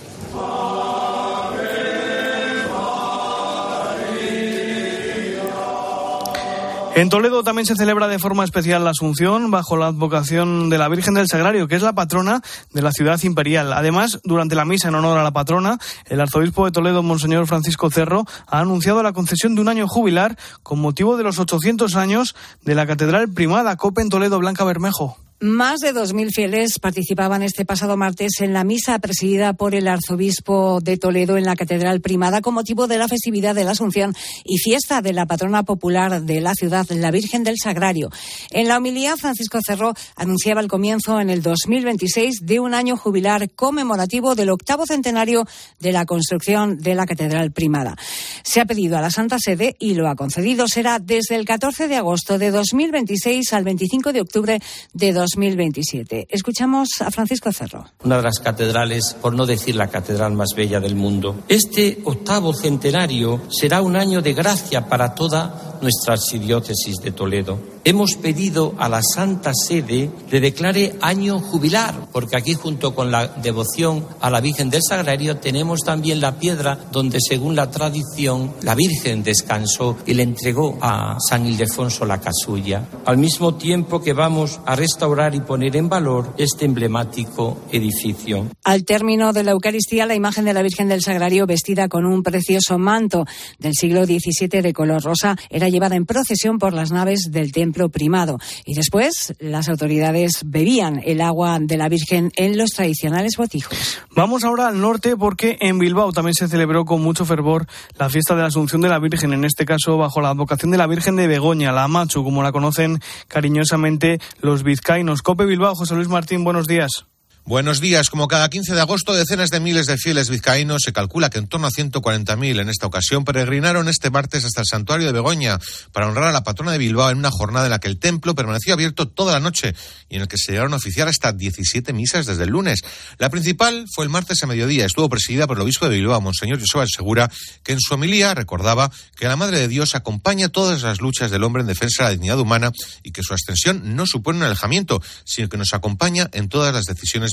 En 6.99 7.11
Toledo 7.11 7.45
también 7.45 7.65
se 7.65 7.77
celebra 7.77 8.09
de 8.09 8.19
forma 8.19 8.43
especial 8.43 8.83
la 8.83 8.91
Asunción 8.91 9.53
bajo 9.53 9.77
la 9.77 9.87
advocación 9.87 10.69
de 10.69 10.79
la 10.79 10.89
Virgen 10.89 11.15
del 11.15 11.29
Sagrario, 11.29 11.69
que 11.69 11.77
es 11.77 11.83
la 11.83 11.93
patrona 11.93 12.43
de 12.73 12.83
la 12.83 12.91
ciudad 12.91 13.23
imperial. 13.23 13.73
Además, 13.73 14.19
durante 14.25 14.57
la 14.57 14.65
misa 14.65 14.89
en 14.89 14.97
honor 14.97 15.17
a 15.17 15.23
la 15.23 15.31
patrona, 15.31 15.79
el 16.07 16.21
arzobispo 16.21 16.65
de 16.65 16.73
Toledo, 16.73 17.05
Monseñor 17.05 17.47
Francisco 17.47 17.89
Cerro, 17.89 18.25
ha 18.49 18.59
anunciado 18.59 19.01
la 19.05 19.13
concesión 19.13 19.55
de 19.55 19.61
un 19.61 19.69
año 19.69 19.87
jubilar 19.87 20.37
con 20.65 20.81
motivo 20.81 21.17
de 21.17 21.23
los 21.23 21.39
800 21.39 21.95
años 21.95 22.35
de 22.63 22.75
la 22.75 22.85
Catedral 22.85 23.29
Primada 23.29 23.77
Cope 23.77 24.03
en 24.03 24.09
Toledo 24.09 24.41
Blanca 24.41 24.65
Bermejo. 24.65 25.17
Más 25.41 25.79
de 25.79 25.95
2.000 25.95 26.33
fieles 26.35 26.81
participaban 26.81 27.45
este 27.45 27.65
pasado 27.65 27.97
martes 27.97 28.41
en 28.41 28.53
la 28.53 28.65
misa 28.65 28.99
presidida 28.99 29.53
por 29.53 29.77
el 29.77 29.87
arzobispo 29.87 30.81
de 30.81 30.97
Toledo 30.97 31.37
en 31.37 31.45
la 31.45 31.55
Catedral 31.55 32.01
Primada 32.01 32.41
con 32.41 32.55
motivo 32.55 32.89
de 32.89 32.99
la 32.99 33.07
festividad 33.07 33.55
de 33.55 33.63
la 33.63 33.71
Asunción 33.71 34.17
y 34.45 34.59
fiesta 34.59 35.01
de 35.01 35.13
la 35.13 35.27
patrona 35.27 35.63
popular 35.63 36.23
de 36.23 36.41
la 36.41 36.55
ciudad, 36.55 36.89
la 36.91 37.13
Virgen 37.13 37.45
del 37.45 37.55
Sagrario. 37.57 38.11
En 38.51 38.67
la 38.67 38.79
homilía, 38.79 39.17
Francisco 39.17 39.61
Cerro 39.65 39.95
anunciaba 40.17 40.61
el 40.61 40.67
comienzo 40.67 41.21
en 41.21 41.31
el 41.31 41.41
2026 41.41 42.41
de 42.43 42.59
un 42.59 42.75
año 42.75 42.97
jubilar 42.97 43.49
conmemorativo 43.49 44.35
del 44.35 44.51
octavo 44.51 44.87
centenario 44.87 45.47
de 45.79 45.93
la 45.93 46.05
construcción 46.05 46.79
de 46.79 46.97
la 46.97 47.07
Catedral 47.07 47.53
Primada. 47.53 47.95
Se 48.43 48.61
ha 48.61 48.67
pedido 48.67 48.99
a 48.99 49.01
la 49.01 49.13
Santa 49.13 49.39
Sede 49.39 49.77
y 49.79 49.95
lo 49.95 50.09
ha 50.09 50.17
concedido. 50.17 50.67
Será 50.67 50.99
desde 50.99 51.37
el 51.37 51.45
14 51.45 51.87
de 51.87 51.95
agosto 51.95 52.39
de 52.39 52.51
2026 52.51 53.53
al 53.53 53.63
25 53.63 54.13
de 54.13 54.21
octubre 54.21 54.61
de 54.95 55.13
2026. 55.13 55.28
2027. 55.35 56.27
Escuchamos 56.31 56.89
a 57.01 57.11
Francisco 57.11 57.53
Cerro. 57.53 57.87
Una 58.05 58.17
de 58.17 58.23
las 58.23 58.39
catedrales, 58.39 59.17
por 59.21 59.35
no 59.35 59.47
decir 59.47 59.77
la 59.77 59.89
catedral 59.89 60.33
más 60.33 60.51
bella 60.57 60.81
del 60.81 60.95
mundo. 60.95 61.43
Este 61.49 62.01
octavo 62.05 62.55
centenario 62.55 63.43
será 63.51 63.83
un 63.83 63.97
año 63.97 64.23
de 64.23 64.35
gracia 64.35 64.89
para 64.89 65.15
toda 65.15 65.79
nuestra 65.81 66.15
archidiócesis 66.15 66.97
de 66.97 67.13
Toledo. 67.13 67.59
Hemos 67.89 68.17
pedido 68.17 68.75
a 68.77 68.87
la 68.91 69.01
Santa 69.03 69.53
Sede 69.55 70.11
le 70.31 70.41
declare 70.41 70.97
año 71.01 71.41
jubilar, 71.41 71.95
porque 72.13 72.37
aquí 72.37 72.53
junto 72.53 72.95
con 72.95 73.11
la 73.11 73.29
devoción 73.29 74.07
a 74.21 74.29
la 74.29 74.43
Virgen 74.43 74.69
del 74.69 74.83
Sagrario 74.87 75.39
tenemos 75.39 75.81
también 75.81 76.21
la 76.21 76.39
piedra 76.39 76.79
donde 76.93 77.19
según 77.19 77.57
la 77.57 77.71
tradición 77.71 78.53
la 78.61 78.75
Virgen 78.75 79.23
descansó 79.23 79.97
y 80.05 80.13
le 80.13 80.25
entregó 80.25 80.77
a 80.83 81.17
San 81.19 81.47
Ildefonso 81.47 82.05
la 82.05 82.21
casulla, 82.21 82.87
al 83.07 83.17
mismo 83.17 83.55
tiempo 83.55 84.03
que 84.03 84.13
vamos 84.13 84.61
a 84.67 84.77
restaurar 84.77 85.35
y 85.35 85.41
poner 85.41 85.75
en 85.75 85.89
valor 85.89 86.35
este 86.37 86.67
emblemático 86.67 87.57
edificio. 87.73 88.49
Al 88.65 88.85
término 88.85 89.33
de 89.33 89.45
la 89.45 89.53
Eucaristía, 89.53 90.05
la 90.05 90.15
imagen 90.15 90.45
de 90.45 90.53
la 90.53 90.61
Virgen 90.61 90.91
del 90.91 91.01
Sagrario 91.01 91.47
vestida 91.47 91.89
con 91.89 92.05
un 92.05 92.23
precioso 92.23 92.77
manto 92.77 93.25
del 93.59 93.73
siglo 93.73 94.05
XVII 94.05 94.61
de 94.61 94.75
color 94.75 95.03
rosa 95.03 95.39
era 95.49 95.71
llevada 95.71 95.97
en 95.97 96.05
procesión 96.05 96.59
por 96.59 96.75
las 96.75 96.91
naves 96.91 97.31
del 97.31 97.51
templo 97.51 97.78
primado. 97.89 98.39
Y 98.65 98.75
después 98.75 99.35
las 99.39 99.69
autoridades 99.69 100.43
bebían 100.45 101.01
el 101.05 101.21
agua 101.21 101.59
de 101.61 101.77
la 101.77 101.89
Virgen 101.89 102.33
en 102.35 102.59
los 102.59 102.71
tradicionales 102.71 103.37
botijos. 103.37 104.01
Vamos 104.11 104.43
ahora 104.43 104.69
al 104.69 104.81
norte 104.81 105.17
porque 105.17 105.57
en 105.61 105.79
Bilbao 105.79 106.13
también 106.13 106.35
se 106.35 106.49
celebró 106.49 106.85
con 106.85 107.01
mucho 107.01 107.25
fervor 107.25 107.67
la 107.97 108.11
fiesta 108.11 108.35
de 108.35 108.43
la 108.43 108.49
Asunción 108.49 108.81
de 108.81 108.89
la 108.89 108.99
Virgen, 108.99 109.33
en 109.33 109.45
este 109.45 109.65
caso 109.65 109.97
bajo 109.97 110.21
la 110.21 110.31
advocación 110.31 110.73
de 110.73 110.79
la 110.79 110.87
Virgen 110.87 111.17
de 111.17 111.29
Begoña, 111.29 111.73
la 111.73 111.87
Machu, 111.87 112.25
como 112.25 112.43
la 112.43 112.53
conocen 112.53 113.01
cariñosamente 113.29 114.21
los 114.41 114.63
vizcaínos. 114.63 115.23
Cope 115.23 115.45
Bilbao, 115.45 115.75
José 115.75 115.95
Luis 115.95 116.09
Martín, 116.09 116.43
buenos 116.45 116.67
días. 116.67 117.07
Buenos 117.49 117.81
días. 117.81 118.11
Como 118.11 118.29
cada 118.29 118.51
15 118.51 118.75
de 118.75 118.81
agosto, 118.83 119.15
decenas 119.15 119.49
de 119.49 119.59
miles 119.59 119.87
de 119.87 119.97
fieles 119.97 120.29
vizcaínos, 120.29 120.83
se 120.85 120.93
calcula 120.93 121.31
que 121.31 121.39
en 121.39 121.49
torno 121.49 121.67
a 121.67 121.71
140.000 121.71 122.61
en 122.61 122.69
esta 122.69 122.87
ocasión, 122.87 123.25
peregrinaron 123.25 123.89
este 123.89 124.11
martes 124.11 124.45
hasta 124.45 124.61
el 124.61 124.67
santuario 124.67 125.07
de 125.07 125.15
Begoña 125.15 125.59
para 125.93 126.09
honrar 126.09 126.25
a 126.25 126.33
la 126.33 126.43
patrona 126.43 126.73
de 126.73 126.79
Bilbao 126.79 127.09
en 127.09 127.17
una 127.17 127.31
jornada 127.31 127.65
en 127.65 127.71
la 127.71 127.79
que 127.79 127.89
el 127.89 127.99
templo 127.99 128.35
permaneció 128.35 128.75
abierto 128.75 129.09
toda 129.09 129.33
la 129.33 129.41
noche 129.41 129.75
y 130.11 130.17
en 130.17 130.21
el 130.21 130.29
que 130.29 130.37
se 130.37 130.53
llegaron 130.53 130.75
a 130.75 130.77
oficiar 130.77 131.09
hasta 131.09 131.33
17 131.33 131.95
misas 131.95 132.27
desde 132.27 132.45
el 132.45 132.51
lunes. 132.51 132.83
La 133.17 133.31
principal 133.31 133.87
fue 133.95 134.05
el 134.05 134.11
martes 134.11 134.43
a 134.43 134.47
mediodía. 134.47 134.85
Estuvo 134.85 135.09
presidida 135.09 135.47
por 135.47 135.57
el 135.57 135.63
obispo 135.63 135.89
de 135.89 135.95
Bilbao, 135.95 136.21
Monseñor 136.21 136.61
José 136.61 136.93
Segura, 136.95 137.31
que 137.65 137.73
en 137.73 137.81
su 137.81 137.95
homilía 137.95 138.35
recordaba 138.35 138.93
que 139.17 139.27
la 139.27 139.37
Madre 139.37 139.59
de 139.61 139.69
Dios 139.69 139.95
acompaña 139.95 140.51
todas 140.51 140.83
las 140.83 141.01
luchas 141.01 141.31
del 141.31 141.45
hombre 141.45 141.63
en 141.63 141.69
defensa 141.69 142.03
de 142.03 142.09
la 142.09 142.13
dignidad 142.13 142.41
humana 142.41 142.73
y 143.03 143.13
que 143.13 143.23
su 143.23 143.33
ascensión 143.33 143.97
no 143.97 144.05
supone 144.05 144.37
un 144.37 144.45
alejamiento, 144.45 145.03
sino 145.25 145.49
que 145.49 145.57
nos 145.57 145.73
acompaña 145.73 146.29
en 146.35 146.51
todas 146.51 146.75
las 146.75 146.85
decisiones 146.85 147.33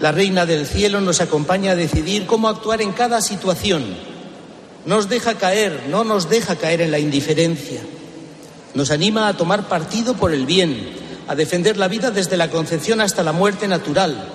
La 0.00 0.12
Reina 0.12 0.46
del 0.46 0.66
Cielo 0.66 1.00
nos 1.00 1.20
acompaña 1.20 1.72
a 1.72 1.76
decidir 1.76 2.26
cómo 2.26 2.48
actuar 2.48 2.82
en 2.82 2.92
cada 2.92 3.20
situación. 3.20 3.84
Nos 4.86 5.08
deja 5.08 5.34
caer, 5.34 5.84
no 5.88 6.04
nos 6.04 6.28
deja 6.28 6.56
caer 6.56 6.80
en 6.80 6.90
la 6.90 6.98
indiferencia. 6.98 7.80
Nos 8.74 8.90
anima 8.90 9.28
a 9.28 9.36
tomar 9.36 9.68
partido 9.68 10.14
por 10.14 10.34
el 10.34 10.46
bien, 10.46 10.90
a 11.28 11.34
defender 11.34 11.76
la 11.76 11.88
vida 11.88 12.10
desde 12.10 12.36
la 12.36 12.50
concepción 12.50 13.00
hasta 13.00 13.22
la 13.22 13.32
muerte 13.32 13.68
natural. 13.68 14.28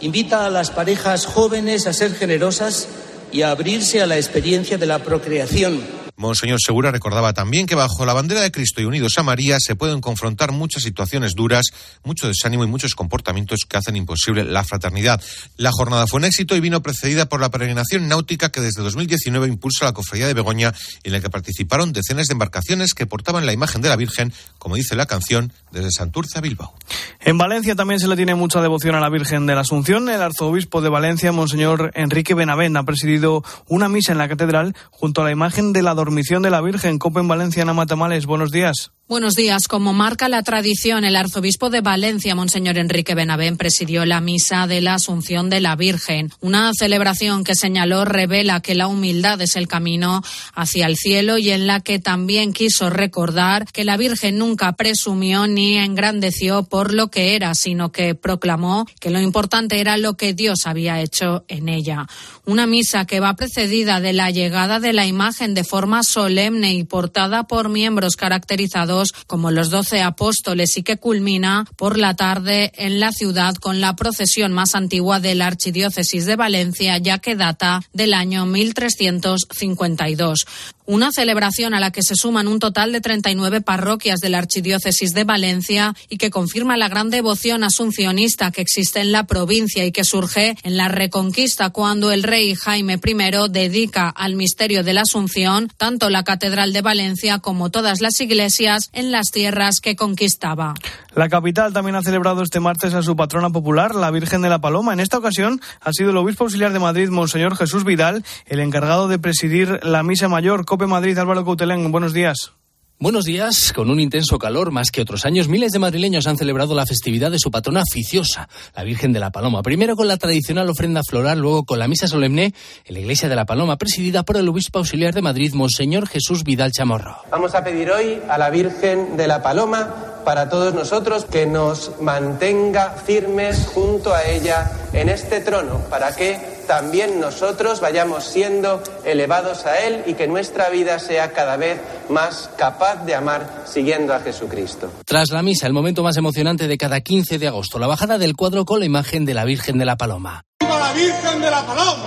Invita 0.00 0.44
a 0.44 0.50
las 0.50 0.70
parejas 0.70 1.24
jóvenes 1.24 1.86
a 1.86 1.92
ser 1.92 2.14
generosas 2.14 2.88
y 3.32 3.42
a 3.42 3.50
abrirse 3.50 4.02
a 4.02 4.06
la 4.06 4.16
experiencia 4.16 4.76
de 4.76 4.86
la 4.86 4.98
procreación. 4.98 6.05
Monseñor 6.16 6.58
Segura 6.60 6.90
recordaba 6.90 7.32
también 7.32 7.66
que 7.66 7.74
bajo 7.74 8.06
la 8.06 8.14
bandera 8.14 8.40
de 8.40 8.50
Cristo 8.50 8.80
y 8.80 8.84
unidos 8.84 9.18
a 9.18 9.22
María 9.22 9.58
se 9.60 9.76
pueden 9.76 10.00
confrontar 10.00 10.52
muchas 10.52 10.82
situaciones 10.82 11.34
duras, 11.34 11.66
mucho 12.04 12.26
desánimo 12.26 12.64
y 12.64 12.66
muchos 12.66 12.94
comportamientos 12.94 13.60
que 13.68 13.76
hacen 13.76 13.96
imposible 13.96 14.44
la 14.44 14.64
fraternidad. 14.64 15.20
La 15.56 15.72
jornada 15.72 16.06
fue 16.06 16.18
un 16.18 16.24
éxito 16.24 16.56
y 16.56 16.60
vino 16.60 16.82
precedida 16.82 17.28
por 17.28 17.40
la 17.40 17.50
peregrinación 17.50 18.08
náutica 18.08 18.50
que 18.50 18.60
desde 18.60 18.82
2019 18.82 19.46
impulsa 19.46 19.84
la 19.84 19.92
Cofradía 19.92 20.26
de 20.26 20.34
Begoña, 20.34 20.72
en 21.04 21.12
la 21.12 21.20
que 21.20 21.30
participaron 21.30 21.92
decenas 21.92 22.28
de 22.28 22.32
embarcaciones 22.32 22.94
que 22.94 23.06
portaban 23.06 23.44
la 23.44 23.52
imagen 23.52 23.82
de 23.82 23.88
la 23.88 23.96
Virgen, 23.96 24.32
como 24.58 24.76
dice 24.76 24.96
la 24.96 25.06
canción, 25.06 25.52
desde 25.70 25.90
Santurce 25.90 26.38
a 26.38 26.40
Bilbao. 26.40 26.74
En 27.20 27.38
Valencia 27.38 27.74
también 27.74 28.00
se 28.00 28.08
le 28.08 28.16
tiene 28.16 28.34
mucha 28.34 28.60
devoción 28.62 28.94
a 28.94 29.00
la 29.00 29.10
Virgen 29.10 29.46
de 29.46 29.54
la 29.54 29.60
Asunción. 29.60 30.08
El 30.08 30.22
arzobispo 30.22 30.80
de 30.80 30.88
Valencia, 30.88 31.32
Monseñor 31.32 31.90
Enrique 31.94 32.34
Benavent, 32.34 32.76
ha 32.76 32.84
presidido 32.84 33.44
una 33.68 33.88
misa 33.88 34.12
en 34.12 34.18
la 34.18 34.28
catedral 34.28 34.74
junto 34.90 35.20
a 35.20 35.24
la 35.24 35.30
imagen 35.30 35.72
de 35.72 35.82
la 35.82 35.94
dormición 36.06 36.40
de 36.40 36.50
la 36.50 36.60
Virgen. 36.60 37.00
Copa 37.00 37.18
en 37.18 37.26
Valencia, 37.26 37.64
Namatamales. 37.64 38.26
Buenos 38.26 38.52
días. 38.52 38.92
Buenos 39.08 39.36
días. 39.36 39.68
Como 39.68 39.92
marca 39.92 40.28
la 40.28 40.42
tradición, 40.42 41.04
el 41.04 41.14
arzobispo 41.14 41.70
de 41.70 41.80
Valencia, 41.80 42.34
Monseñor 42.34 42.76
Enrique 42.76 43.14
Benavén, 43.14 43.56
presidió 43.56 44.04
la 44.04 44.20
misa 44.20 44.66
de 44.66 44.80
la 44.80 44.94
Asunción 44.94 45.48
de 45.48 45.60
la 45.60 45.76
Virgen. 45.76 46.32
Una 46.40 46.72
celebración 46.76 47.44
que 47.44 47.54
señaló 47.54 48.04
revela 48.04 48.58
que 48.58 48.74
la 48.74 48.88
humildad 48.88 49.40
es 49.40 49.54
el 49.54 49.68
camino 49.68 50.24
hacia 50.56 50.86
el 50.86 50.96
cielo 50.96 51.38
y 51.38 51.50
en 51.50 51.68
la 51.68 51.78
que 51.78 52.00
también 52.00 52.52
quiso 52.52 52.90
recordar 52.90 53.66
que 53.72 53.84
la 53.84 53.96
Virgen 53.96 54.38
nunca 54.38 54.72
presumió 54.72 55.46
ni 55.46 55.76
engrandeció 55.76 56.64
por 56.64 56.92
lo 56.92 57.08
que 57.08 57.36
era, 57.36 57.54
sino 57.54 57.92
que 57.92 58.16
proclamó 58.16 58.86
que 58.98 59.10
lo 59.10 59.20
importante 59.20 59.78
era 59.78 59.98
lo 59.98 60.16
que 60.16 60.34
Dios 60.34 60.66
había 60.66 61.00
hecho 61.00 61.44
en 61.46 61.68
ella. 61.68 62.08
Una 62.44 62.66
misa 62.66 63.04
que 63.04 63.20
va 63.20 63.34
precedida 63.34 64.00
de 64.00 64.12
la 64.12 64.32
llegada 64.32 64.80
de 64.80 64.92
la 64.92 65.06
imagen 65.06 65.54
de 65.54 65.62
forma 65.62 66.02
solemne 66.02 66.74
y 66.74 66.82
portada 66.82 67.44
por 67.44 67.68
miembros 67.68 68.16
caracterizados 68.16 68.95
como 69.26 69.50
los 69.50 69.70
doce 69.70 70.02
apóstoles 70.02 70.76
y 70.76 70.82
que 70.82 70.96
culmina 70.96 71.66
por 71.76 71.98
la 71.98 72.14
tarde 72.14 72.72
en 72.76 73.00
la 73.00 73.12
ciudad 73.12 73.54
con 73.56 73.80
la 73.80 73.96
procesión 73.96 74.52
más 74.52 74.74
antigua 74.74 75.20
de 75.20 75.34
la 75.34 75.46
Archidiócesis 75.46 76.26
de 76.26 76.36
Valencia, 76.36 76.98
ya 76.98 77.18
que 77.18 77.36
data 77.36 77.82
del 77.92 78.14
año 78.14 78.46
1352. 78.46 80.46
Una 80.86 81.10
celebración 81.10 81.74
a 81.74 81.80
la 81.80 81.90
que 81.90 82.02
se 82.02 82.14
suman 82.14 82.46
un 82.46 82.60
total 82.60 82.92
de 82.92 83.00
39 83.00 83.60
parroquias 83.60 84.20
de 84.20 84.28
la 84.28 84.38
Archidiócesis 84.38 85.14
de 85.14 85.24
Valencia 85.24 85.94
y 86.08 86.16
que 86.16 86.30
confirma 86.30 86.76
la 86.76 86.88
gran 86.88 87.10
devoción 87.10 87.64
asuncionista 87.64 88.52
que 88.52 88.60
existe 88.60 89.00
en 89.00 89.10
la 89.10 89.24
provincia 89.26 89.84
y 89.84 89.90
que 89.90 90.04
surge 90.04 90.56
en 90.62 90.76
la 90.76 90.86
Reconquista 90.86 91.70
cuando 91.70 92.12
el 92.12 92.22
rey 92.22 92.54
Jaime 92.54 93.00
I 93.04 93.50
dedica 93.50 94.08
al 94.08 94.36
misterio 94.36 94.84
de 94.84 94.94
la 94.94 95.02
Asunción 95.02 95.72
tanto 95.76 96.08
la 96.08 96.22
Catedral 96.22 96.72
de 96.72 96.82
Valencia 96.82 97.40
como 97.40 97.70
todas 97.70 98.00
las 98.00 98.20
iglesias 98.20 98.88
en 98.92 99.10
las 99.10 99.32
tierras 99.32 99.80
que 99.80 99.96
conquistaba. 99.96 100.74
La 101.16 101.28
capital 101.30 101.72
también 101.72 101.96
ha 101.96 102.02
celebrado 102.02 102.42
este 102.42 102.60
martes 102.60 102.92
a 102.92 103.02
su 103.02 103.16
patrona 103.16 103.48
popular, 103.50 103.94
la 103.94 104.10
Virgen 104.10 104.42
de 104.42 104.50
la 104.50 104.60
Paloma. 104.60 104.92
En 104.92 105.00
esta 105.00 105.16
ocasión 105.16 105.62
ha 105.80 105.92
sido 105.92 106.10
el 106.10 106.16
obispo 106.18 106.44
auxiliar 106.44 106.72
de 106.74 106.78
Madrid, 106.78 107.08
Monseñor 107.08 107.56
Jesús 107.56 107.84
Vidal, 107.84 108.22
el 108.44 108.60
encargado 108.60 109.08
de 109.08 109.18
presidir 109.18 109.80
la 109.82 110.02
misa 110.02 110.28
mayor. 110.28 110.66
Cope 110.76 110.88
Madrid, 110.88 111.16
Álvaro 111.16 111.42
Coutelén, 111.42 111.90
buenos 111.90 112.12
días. 112.12 112.52
Buenos 112.98 113.24
días. 113.24 113.72
Con 113.72 113.88
un 113.88 113.98
intenso 113.98 114.38
calor, 114.38 114.72
más 114.72 114.90
que 114.90 115.00
otros 115.00 115.24
años, 115.24 115.48
miles 115.48 115.72
de 115.72 115.78
madrileños 115.78 116.26
han 116.26 116.36
celebrado 116.36 116.74
la 116.74 116.84
festividad 116.84 117.30
de 117.30 117.38
su 117.38 117.50
patrona 117.50 117.80
oficiosa, 117.80 118.50
la 118.74 118.84
Virgen 118.84 119.14
de 119.14 119.20
la 119.20 119.30
Paloma. 119.30 119.62
Primero 119.62 119.96
con 119.96 120.06
la 120.06 120.18
tradicional 120.18 120.68
ofrenda 120.68 121.00
floral, 121.02 121.38
luego 121.38 121.64
con 121.64 121.78
la 121.78 121.88
misa 121.88 122.08
solemne 122.08 122.52
en 122.84 122.94
la 122.94 123.00
Iglesia 123.00 123.30
de 123.30 123.36
la 123.36 123.46
Paloma, 123.46 123.78
presidida 123.78 124.22
por 124.22 124.36
el 124.36 124.46
obispo 124.50 124.78
auxiliar 124.78 125.14
de 125.14 125.22
Madrid, 125.22 125.54
Monseñor 125.54 126.08
Jesús 126.08 126.44
Vidal 126.44 126.72
Chamorro. 126.72 127.16
Vamos 127.30 127.54
a 127.54 127.64
pedir 127.64 127.90
hoy 127.90 128.20
a 128.28 128.36
la 128.36 128.50
Virgen 128.50 129.16
de 129.16 129.28
la 129.28 129.42
Paloma 129.42 130.22
para 130.26 130.50
todos 130.50 130.74
nosotros 130.74 131.24
que 131.24 131.46
nos 131.46 132.02
mantenga 132.02 132.90
firmes 132.90 133.66
junto 133.72 134.12
a 134.12 134.24
ella 134.24 134.70
en 134.92 135.08
este 135.08 135.40
trono, 135.40 135.78
para 135.88 136.14
que 136.14 136.55
también 136.66 137.20
nosotros 137.20 137.80
vayamos 137.80 138.24
siendo 138.24 138.82
elevados 139.04 139.66
a 139.66 139.78
Él 139.84 140.02
y 140.06 140.14
que 140.14 140.26
nuestra 140.26 140.68
vida 140.68 140.98
sea 140.98 141.32
cada 141.32 141.56
vez 141.56 141.80
más 142.08 142.50
capaz 142.56 143.04
de 143.04 143.14
amar 143.14 143.64
siguiendo 143.66 144.14
a 144.14 144.20
Jesucristo. 144.20 144.90
Tras 145.04 145.30
la 145.30 145.42
misa, 145.42 145.66
el 145.66 145.72
momento 145.72 146.02
más 146.02 146.16
emocionante 146.16 146.68
de 146.68 146.78
cada 146.78 147.00
15 147.00 147.38
de 147.38 147.48
agosto, 147.48 147.78
la 147.78 147.86
bajada 147.86 148.18
del 148.18 148.36
cuadro 148.36 148.64
con 148.64 148.80
la 148.80 148.86
imagen 148.86 149.24
de 149.24 149.34
la 149.34 149.44
Virgen 149.44 149.78
de 149.78 149.84
la 149.84 149.96
Paloma. 149.96 150.44
¡Viva 150.60 150.78
la 150.78 150.92
Virgen 150.92 151.40
de 151.40 151.50
la 151.50 151.66
Paloma! 151.66 152.02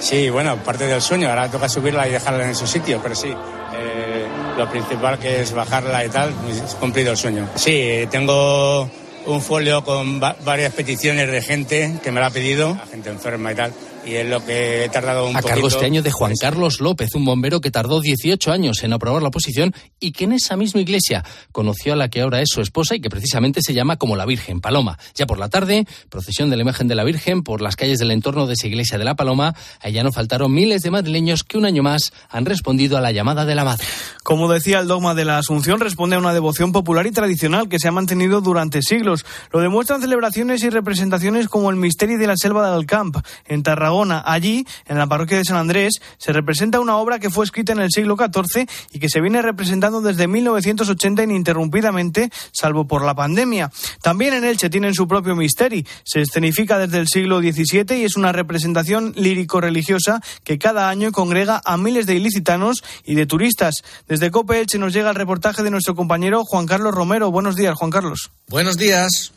Sí, 0.00 0.30
bueno, 0.30 0.56
parte 0.64 0.86
del 0.86 1.02
sueño, 1.02 1.28
ahora 1.28 1.50
toca 1.50 1.68
subirla 1.68 2.08
y 2.08 2.12
dejarla 2.12 2.46
en 2.46 2.54
su 2.54 2.66
sitio, 2.66 3.00
pero 3.02 3.14
sí. 3.14 3.28
Eh, 3.28 4.26
lo 4.56 4.68
principal 4.70 5.18
que 5.18 5.42
es 5.42 5.52
bajarla 5.52 6.04
y 6.04 6.08
tal, 6.08 6.30
pues, 6.30 6.76
cumplido 6.80 7.12
el 7.12 7.16
sueño. 7.16 7.48
Sí, 7.56 8.06
tengo 8.10 8.88
un 9.28 9.42
folio 9.42 9.84
con 9.84 10.20
varias 10.20 10.72
peticiones 10.72 11.30
de 11.30 11.42
gente 11.42 11.98
que 12.02 12.10
me 12.10 12.20
lo 12.20 12.26
ha 12.26 12.30
pedido, 12.30 12.78
gente 12.90 13.10
enferma 13.10 13.52
y 13.52 13.54
tal 13.54 13.72
y 14.08 14.16
es 14.16 14.26
lo 14.26 14.42
que 14.44 14.84
he 14.84 14.88
tardado 14.88 15.26
un 15.26 15.36
A 15.36 15.42
cargo 15.42 15.68
este 15.68 15.84
año 15.84 16.02
de 16.02 16.10
Juan 16.10 16.32
Carlos 16.40 16.80
López, 16.80 17.14
un 17.14 17.26
bombero 17.26 17.60
que 17.60 17.70
tardó 17.70 18.00
18 18.00 18.50
años 18.50 18.82
en 18.82 18.94
aprobar 18.94 19.20
la 19.20 19.28
oposición 19.28 19.74
y 20.00 20.12
que 20.12 20.24
en 20.24 20.32
esa 20.32 20.56
misma 20.56 20.80
iglesia 20.80 21.24
conoció 21.52 21.92
a 21.92 21.96
la 21.96 22.08
que 22.08 22.22
ahora 22.22 22.40
es 22.40 22.48
su 22.48 22.62
esposa 22.62 22.94
y 22.94 23.00
que 23.00 23.10
precisamente 23.10 23.60
se 23.62 23.74
llama 23.74 23.96
como 23.96 24.16
la 24.16 24.24
Virgen 24.24 24.62
Paloma. 24.62 24.98
Ya 25.14 25.26
por 25.26 25.38
la 25.38 25.50
tarde, 25.50 25.86
procesión 26.08 26.48
de 26.48 26.56
la 26.56 26.62
imagen 26.62 26.88
de 26.88 26.94
la 26.94 27.04
Virgen 27.04 27.42
por 27.42 27.60
las 27.60 27.76
calles 27.76 27.98
del 27.98 28.10
entorno 28.10 28.46
de 28.46 28.54
esa 28.54 28.66
iglesia 28.66 28.96
de 28.96 29.04
la 29.04 29.14
Paloma. 29.14 29.54
Allá 29.80 30.02
no 30.02 30.10
faltaron 30.10 30.52
miles 30.52 30.80
de 30.82 30.90
madrileños 30.90 31.44
que 31.44 31.58
un 31.58 31.66
año 31.66 31.82
más 31.82 32.12
han 32.30 32.46
respondido 32.46 32.96
a 32.96 33.02
la 33.02 33.12
llamada 33.12 33.44
de 33.44 33.54
la 33.54 33.64
Madre. 33.64 33.86
Como 34.22 34.50
decía 34.50 34.78
el 34.78 34.88
dogma 34.88 35.14
de 35.14 35.26
la 35.26 35.38
Asunción, 35.38 35.80
responde 35.80 36.16
a 36.16 36.18
una 36.18 36.32
devoción 36.32 36.72
popular 36.72 37.06
y 37.06 37.12
tradicional 37.12 37.68
que 37.68 37.78
se 37.78 37.88
ha 37.88 37.92
mantenido 37.92 38.40
durante 38.40 38.80
siglos. 38.80 39.26
Lo 39.52 39.60
demuestran 39.60 40.00
celebraciones 40.00 40.62
y 40.62 40.70
representaciones 40.70 41.48
como 41.48 41.68
el 41.68 41.76
Misterio 41.76 42.18
de 42.18 42.26
la 42.26 42.36
Selva 42.36 42.74
del 42.74 42.86
Camp 42.86 43.18
en 43.46 43.62
Tarragona 43.62 43.97
Allí, 44.24 44.66
en 44.86 44.98
la 44.98 45.06
parroquia 45.06 45.38
de 45.38 45.44
San 45.44 45.56
Andrés, 45.56 45.94
se 46.18 46.32
representa 46.32 46.80
una 46.80 46.96
obra 46.96 47.18
que 47.18 47.30
fue 47.30 47.44
escrita 47.44 47.72
en 47.72 47.80
el 47.80 47.90
siglo 47.90 48.16
XIV 48.16 48.68
y 48.92 48.98
que 48.98 49.08
se 49.08 49.20
viene 49.20 49.42
representando 49.42 50.00
desde 50.00 50.28
1980 50.28 51.24
ininterrumpidamente, 51.24 52.30
salvo 52.52 52.86
por 52.86 53.04
la 53.04 53.14
pandemia. 53.14 53.70
También 54.02 54.34
en 54.34 54.44
Elche 54.44 54.70
tienen 54.70 54.94
su 54.94 55.08
propio 55.08 55.34
misterio. 55.34 55.84
Se 56.04 56.20
escenifica 56.20 56.78
desde 56.78 56.98
el 56.98 57.08
siglo 57.08 57.40
XVII 57.40 57.98
y 57.98 58.04
es 58.04 58.16
una 58.16 58.32
representación 58.32 59.12
lírico-religiosa 59.16 60.20
que 60.44 60.58
cada 60.58 60.88
año 60.88 61.12
congrega 61.12 61.60
a 61.64 61.76
miles 61.76 62.06
de 62.06 62.14
ilicitanos 62.14 62.82
y 63.04 63.14
de 63.14 63.26
turistas. 63.26 63.82
Desde 64.06 64.30
Cope 64.30 64.60
Elche 64.60 64.78
nos 64.78 64.92
llega 64.92 65.10
el 65.10 65.16
reportaje 65.16 65.62
de 65.62 65.70
nuestro 65.70 65.94
compañero 65.94 66.44
Juan 66.44 66.66
Carlos 66.66 66.94
Romero. 66.94 67.30
Buenos 67.30 67.56
días, 67.56 67.74
Juan 67.76 67.90
Carlos. 67.90 68.30
Buenos 68.48 68.76
días. 68.76 69.32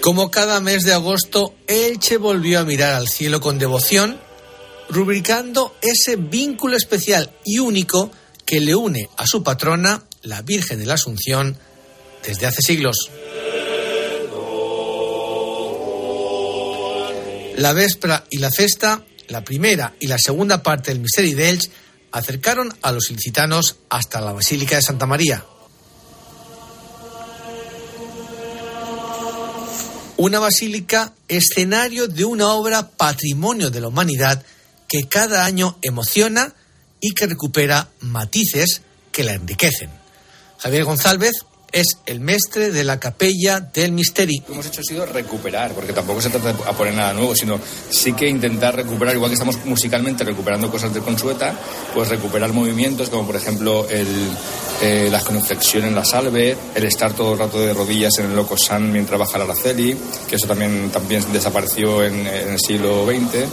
Como 0.00 0.30
cada 0.30 0.60
mes 0.60 0.84
de 0.84 0.94
agosto, 0.94 1.54
Elche 1.66 2.16
volvió 2.16 2.60
a 2.60 2.64
mirar 2.64 2.94
al 2.94 3.06
cielo 3.06 3.40
con 3.40 3.58
devoción, 3.58 4.18
rubricando 4.88 5.76
ese 5.82 6.16
vínculo 6.16 6.74
especial 6.74 7.30
y 7.44 7.58
único 7.58 8.10
que 8.46 8.60
le 8.60 8.74
une 8.74 9.10
a 9.18 9.26
su 9.26 9.42
patrona, 9.42 10.04
la 10.22 10.40
Virgen 10.40 10.78
de 10.78 10.86
la 10.86 10.94
Asunción, 10.94 11.58
desde 12.26 12.46
hace 12.46 12.62
siglos. 12.62 13.10
La 17.56 17.74
véspera 17.74 18.24
y 18.30 18.38
la 18.38 18.50
cesta, 18.50 19.04
la 19.28 19.44
primera 19.44 19.94
y 20.00 20.06
la 20.06 20.18
segunda 20.18 20.62
parte 20.62 20.92
del 20.92 21.00
misterio 21.00 21.36
de 21.36 21.58
acercaron 22.10 22.74
a 22.80 22.90
los 22.90 23.10
ilicitanos 23.10 23.76
hasta 23.90 24.22
la 24.22 24.32
Basílica 24.32 24.76
de 24.76 24.82
Santa 24.82 25.04
María, 25.04 25.44
una 30.20 30.38
basílica 30.38 31.14
escenario 31.28 32.06
de 32.06 32.26
una 32.26 32.48
obra 32.48 32.90
patrimonio 32.90 33.70
de 33.70 33.80
la 33.80 33.88
humanidad 33.88 34.44
que 34.86 35.08
cada 35.08 35.46
año 35.46 35.78
emociona 35.80 36.54
y 37.00 37.12
que 37.12 37.26
recupera 37.26 37.88
matices 38.00 38.82
que 39.12 39.24
la 39.24 39.32
enriquecen. 39.32 39.88
Javier 40.58 40.84
González 40.84 41.46
es 41.72 41.98
el 42.06 42.20
mestre 42.20 42.70
de 42.70 42.84
la 42.84 42.98
capella 42.98 43.60
del 43.60 43.92
Misteri. 43.92 44.38
Lo 44.38 44.46
que 44.46 44.52
hemos 44.52 44.66
hecho 44.66 44.80
ha 44.80 44.84
sido 44.84 45.06
recuperar, 45.06 45.72
porque 45.72 45.92
tampoco 45.92 46.20
se 46.20 46.30
trata 46.30 46.52
de 46.52 46.72
poner 46.74 46.94
nada 46.94 47.12
nuevo, 47.12 47.34
sino 47.34 47.60
sí 47.90 48.12
que 48.12 48.28
intentar 48.28 48.76
recuperar, 48.76 49.14
igual 49.14 49.30
que 49.30 49.34
estamos 49.34 49.64
musicalmente 49.64 50.24
recuperando 50.24 50.70
cosas 50.70 50.92
de 50.94 51.00
Consueta, 51.00 51.54
pues 51.94 52.08
recuperar 52.08 52.52
movimientos 52.52 53.10
como 53.10 53.26
por 53.26 53.36
ejemplo 53.36 53.88
el, 53.88 54.06
eh, 54.82 55.08
la 55.10 55.20
conflexión 55.20 55.84
en 55.84 55.94
la 55.94 56.04
salve, 56.04 56.56
el 56.74 56.84
estar 56.84 57.12
todo 57.12 57.34
el 57.34 57.38
rato 57.38 57.60
de 57.60 57.74
rodillas 57.74 58.18
en 58.18 58.26
el 58.26 58.36
loco 58.36 58.56
san 58.56 58.90
mientras 58.92 59.18
baja 59.18 59.38
la 59.38 59.44
Araceli, 59.44 59.96
que 60.28 60.36
eso 60.36 60.46
también, 60.46 60.90
también 60.90 61.24
desapareció 61.32 62.04
en, 62.04 62.26
en 62.26 62.50
el 62.50 62.58
siglo 62.58 63.06
XX 63.06 63.48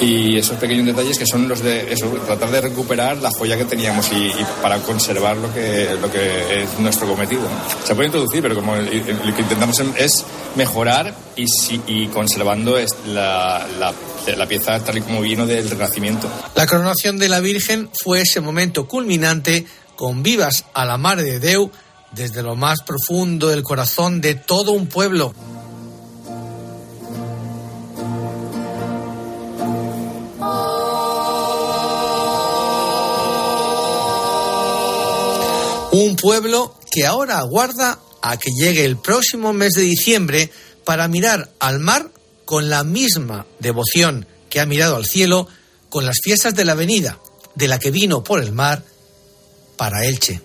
y 0.00 0.36
esos 0.36 0.56
pequeños 0.58 0.86
detalles 0.86 1.18
que 1.18 1.26
son 1.26 1.48
los 1.48 1.62
de 1.62 1.92
eso, 1.92 2.06
tratar 2.26 2.50
de 2.50 2.60
recuperar 2.60 3.18
la 3.18 3.30
joya 3.30 3.56
que 3.56 3.64
teníamos 3.64 4.10
y, 4.12 4.30
para 4.60 4.78
conservar 4.78 5.36
lo 5.36 5.52
que, 5.52 5.96
lo 6.00 6.10
que 6.10 6.62
es 6.62 6.78
nuestro 6.78 7.06
cometido. 7.06 7.42
Se 7.84 7.94
puede 7.94 8.06
introducir, 8.06 8.42
pero 8.42 8.54
como 8.54 8.76
lo 8.76 8.90
que 8.90 9.42
intentamos 9.42 9.80
es 9.96 10.24
mejorar 10.56 11.14
y, 11.36 11.46
y 11.86 12.06
conservando 12.08 12.76
la, 13.06 13.66
la, 13.78 13.92
la 14.36 14.46
pieza 14.46 14.78
tal 14.80 14.98
y 14.98 15.00
como 15.02 15.20
vino 15.20 15.46
del 15.46 15.68
Renacimiento. 15.68 16.28
La 16.54 16.66
coronación 16.66 17.18
de 17.18 17.28
la 17.28 17.40
Virgen 17.40 17.90
fue 17.92 18.22
ese 18.22 18.40
momento 18.40 18.86
culminante 18.86 19.66
con 19.96 20.22
vivas 20.22 20.64
a 20.74 20.84
la 20.84 20.96
Madre 20.96 21.24
de 21.24 21.38
Deu 21.40 21.70
desde 22.12 22.42
lo 22.42 22.56
más 22.56 22.82
profundo 22.82 23.48
del 23.48 23.62
corazón 23.62 24.20
de 24.20 24.34
todo 24.34 24.72
un 24.72 24.86
pueblo. 24.86 25.34
Un 35.90 36.16
pueblo 36.16 36.74
que 36.94 37.06
ahora 37.06 37.38
aguarda 37.38 37.98
a 38.22 38.36
que 38.36 38.50
llegue 38.56 38.84
el 38.84 38.96
próximo 38.96 39.52
mes 39.52 39.72
de 39.72 39.82
diciembre 39.82 40.50
para 40.84 41.08
mirar 41.08 41.50
al 41.58 41.80
mar 41.80 42.08
con 42.44 42.70
la 42.70 42.84
misma 42.84 43.46
devoción 43.58 44.26
que 44.48 44.60
ha 44.60 44.66
mirado 44.66 44.94
al 44.94 45.04
cielo 45.04 45.48
con 45.88 46.06
las 46.06 46.20
fiestas 46.22 46.54
de 46.54 46.64
la 46.64 46.72
avenida, 46.72 47.18
de 47.56 47.66
la 47.66 47.80
que 47.80 47.90
vino 47.90 48.22
por 48.22 48.40
el 48.40 48.52
mar 48.52 48.84
para 49.76 50.04
Elche. 50.04 50.40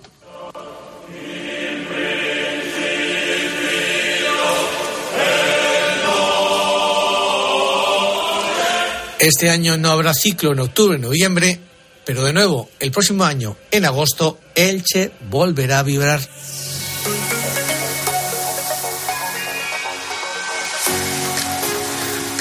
Este 9.19 9.51
año 9.51 9.77
no 9.77 9.91
habrá 9.91 10.15
ciclo 10.15 10.53
en 10.53 10.61
octubre-noviembre 10.61 11.59
pero 12.09 12.23
de 12.23 12.33
nuevo, 12.33 12.67
el 12.79 12.89
próximo 12.89 13.23
año, 13.23 13.55
en 13.69 13.85
agosto, 13.85 14.39
Elche 14.59 15.13
volverá 15.29 15.79
a 15.79 15.83
vibrar. 15.83 16.19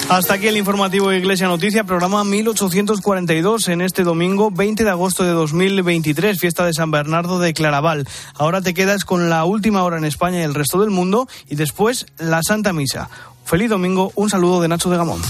Hasta 0.09 0.35
aquí 0.35 0.49
el 0.49 0.57
informativo 0.57 1.13
Iglesia 1.13 1.47
Noticia, 1.47 1.85
programa 1.85 2.25
1842, 2.25 3.69
en 3.69 3.83
este 3.83 4.03
domingo 4.03 4.51
20 4.51 4.83
de 4.83 4.91
agosto 4.91 5.23
de 5.23 5.31
2023, 5.31 6.41
fiesta 6.41 6.67
de 6.67 6.73
San 6.73 6.91
Bernardo 6.91 7.39
de 7.39 7.55
Claraval. 7.55 8.09
Ahora 8.35 8.63
te 8.63 8.75
quedas 8.75 9.05
con 9.05 9.31
la 9.31 9.45
última 9.45 9.85
hora 9.85 9.99
en 9.99 10.05
España 10.05 10.41
y 10.41 10.43
el 10.43 10.55
resto 10.55 10.81
del 10.81 10.91
mundo 10.91 11.29
y 11.49 11.55
después 11.55 12.07
la 12.19 12.43
Santa 12.43 12.73
Misa. 12.73 13.09
Feliz 13.45 13.71
domingo, 13.71 14.11
un 14.17 14.29
saludo 14.29 14.61
de 14.61 14.67
Nacho 14.67 14.91
de 14.91 14.97
Gamón. 14.97 15.21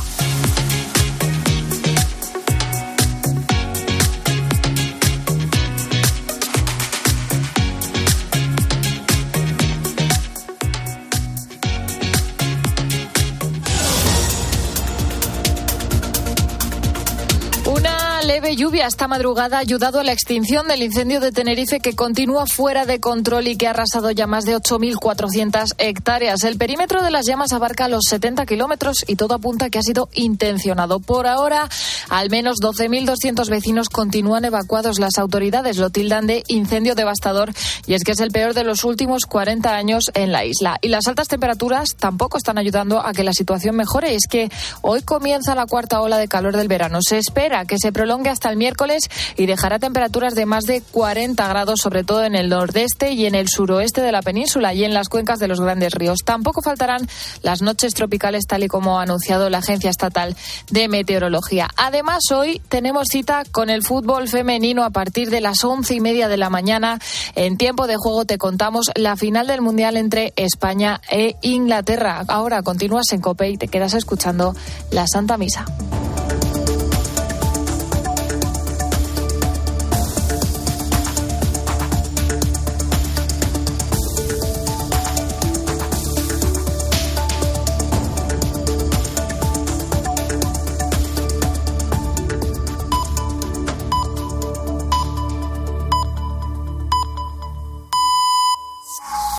Lluvia 18.68 18.87
esta 18.87 19.09
madrugada 19.09 19.57
ha 19.57 19.61
ayudado 19.61 19.98
a 19.98 20.04
la 20.04 20.12
extinción 20.12 20.68
del 20.68 20.83
incendio 20.83 21.20
de 21.20 21.33
Tenerife 21.33 21.81
que 21.81 21.96
continúa 21.96 22.44
fuera 22.44 22.85
de 22.85 23.00
control 23.00 23.46
y 23.46 23.57
que 23.57 23.66
ha 23.66 23.70
arrasado 23.70 24.11
ya 24.11 24.26
más 24.26 24.44
de 24.44 24.54
8.400 24.54 25.74
hectáreas. 25.78 26.44
El 26.44 26.59
perímetro 26.59 27.02
de 27.02 27.11
las 27.11 27.24
llamas 27.24 27.54
abarca 27.54 27.88
los 27.88 28.04
70 28.11 28.44
kilómetros 28.44 29.07
y 29.07 29.16
todo 29.16 29.35
apunta 29.35 29.70
que 29.70 29.78
ha 29.78 29.83
sido 29.83 30.11
intencionado. 30.12 31.00
Por 31.00 31.26
ahora, 31.26 31.66
al 32.11 32.28
menos 32.28 32.59
12.200 32.61 33.48
vecinos 33.48 33.88
continúan 33.88 34.44
evacuados. 34.44 34.98
Las 34.98 35.16
autoridades 35.16 35.78
lo 35.78 35.88
tildan 35.88 36.26
de 36.26 36.42
incendio 36.48 36.94
devastador 36.94 37.54
y 37.87 37.94
es 37.94 38.04
que 38.04 38.12
es 38.12 38.20
el 38.20 38.33
peor 38.33 38.52
de 38.52 38.64
los 38.64 38.85
últimos 38.85 39.24
40 39.24 39.74
años 39.74 40.11
en 40.12 40.31
la 40.31 40.44
isla. 40.44 40.76
Y 40.83 40.88
las 40.88 41.07
altas 41.07 41.28
temperaturas 41.28 41.96
tampoco 41.98 42.37
están 42.37 42.59
ayudando 42.59 43.00
a 43.00 43.14
que 43.14 43.24
la 43.24 43.33
situación 43.33 43.76
mejore. 43.76 44.14
Es 44.14 44.26
que 44.28 44.50
hoy 44.83 45.00
comienza 45.00 45.54
la 45.54 45.64
cuarta 45.64 46.02
ola 46.02 46.18
de 46.18 46.28
calor 46.28 46.54
del 46.54 46.68
verano. 46.68 46.98
Se 47.00 47.16
espera 47.16 47.64
que 47.64 47.78
se 47.78 47.92
prolongue 47.92 48.28
hasta 48.28 48.50
el 48.50 48.58
miércoles 48.59 49.09
y 49.37 49.47
dejará 49.47 49.79
temperaturas 49.79 50.35
de 50.35 50.47
más 50.47 50.64
de 50.64 50.83
40 50.83 51.47
grados, 51.49 51.81
sobre 51.81 52.05
todo 52.05 52.25
en 52.25 52.35
el 52.35 52.49
nordeste 52.49 53.12
y 53.12 53.27
en 53.27 53.35
el 53.35 53.49
suroeste 53.49 54.03
de 54.03 54.12
la 54.12 54.23
península 54.23 54.75
y 54.75 54.85
en 54.85 54.92
las 54.92 55.09
cuencas 55.09 55.38
de 55.38 55.49
los 55.49 55.61
grandes 55.61 55.94
ríos. 55.94 56.18
Tampoco 56.25 56.61
faltarán 56.62 57.09
las 57.42 57.62
noches 57.62 57.94
tropicales, 57.94 58.47
tal 58.47 58.64
y 58.64 58.68
como 58.68 58.99
ha 58.99 59.03
anunciado 59.03 59.49
la 59.49 59.59
Agencia 59.59 59.90
Estatal 59.90 60.37
de 60.71 60.88
Meteorología. 60.88 61.71
Además, 61.77 62.25
hoy 62.33 62.61
tenemos 62.68 63.09
cita 63.09 63.44
con 63.51 63.71
el 63.71 63.83
fútbol 63.83 64.29
femenino 64.29 64.85
a 64.85 64.90
partir 64.90 65.31
de 65.31 65.40
las 65.40 65.64
once 65.64 65.94
y 65.94 66.01
media 66.01 66.29
de 66.29 66.37
la 66.37 66.51
mañana. 66.51 66.99
En 67.35 67.57
tiempo 67.57 67.87
de 67.87 67.97
juego 67.97 68.25
te 68.25 68.38
contamos 68.38 68.90
la 68.94 69.16
final 69.16 69.47
del 69.47 69.61
Mundial 69.61 69.97
entre 69.97 70.33
España 70.37 71.01
e 71.11 71.37
Inglaterra. 71.42 72.25
Ahora 72.29 72.62
continúas 72.62 73.12
en 73.12 73.21
COPE 73.21 73.51
y 73.51 73.57
te 73.57 73.68
quedas 73.68 73.94
escuchando 73.94 74.55
la 74.90 75.07
Santa 75.07 75.37
Misa. 75.37 75.66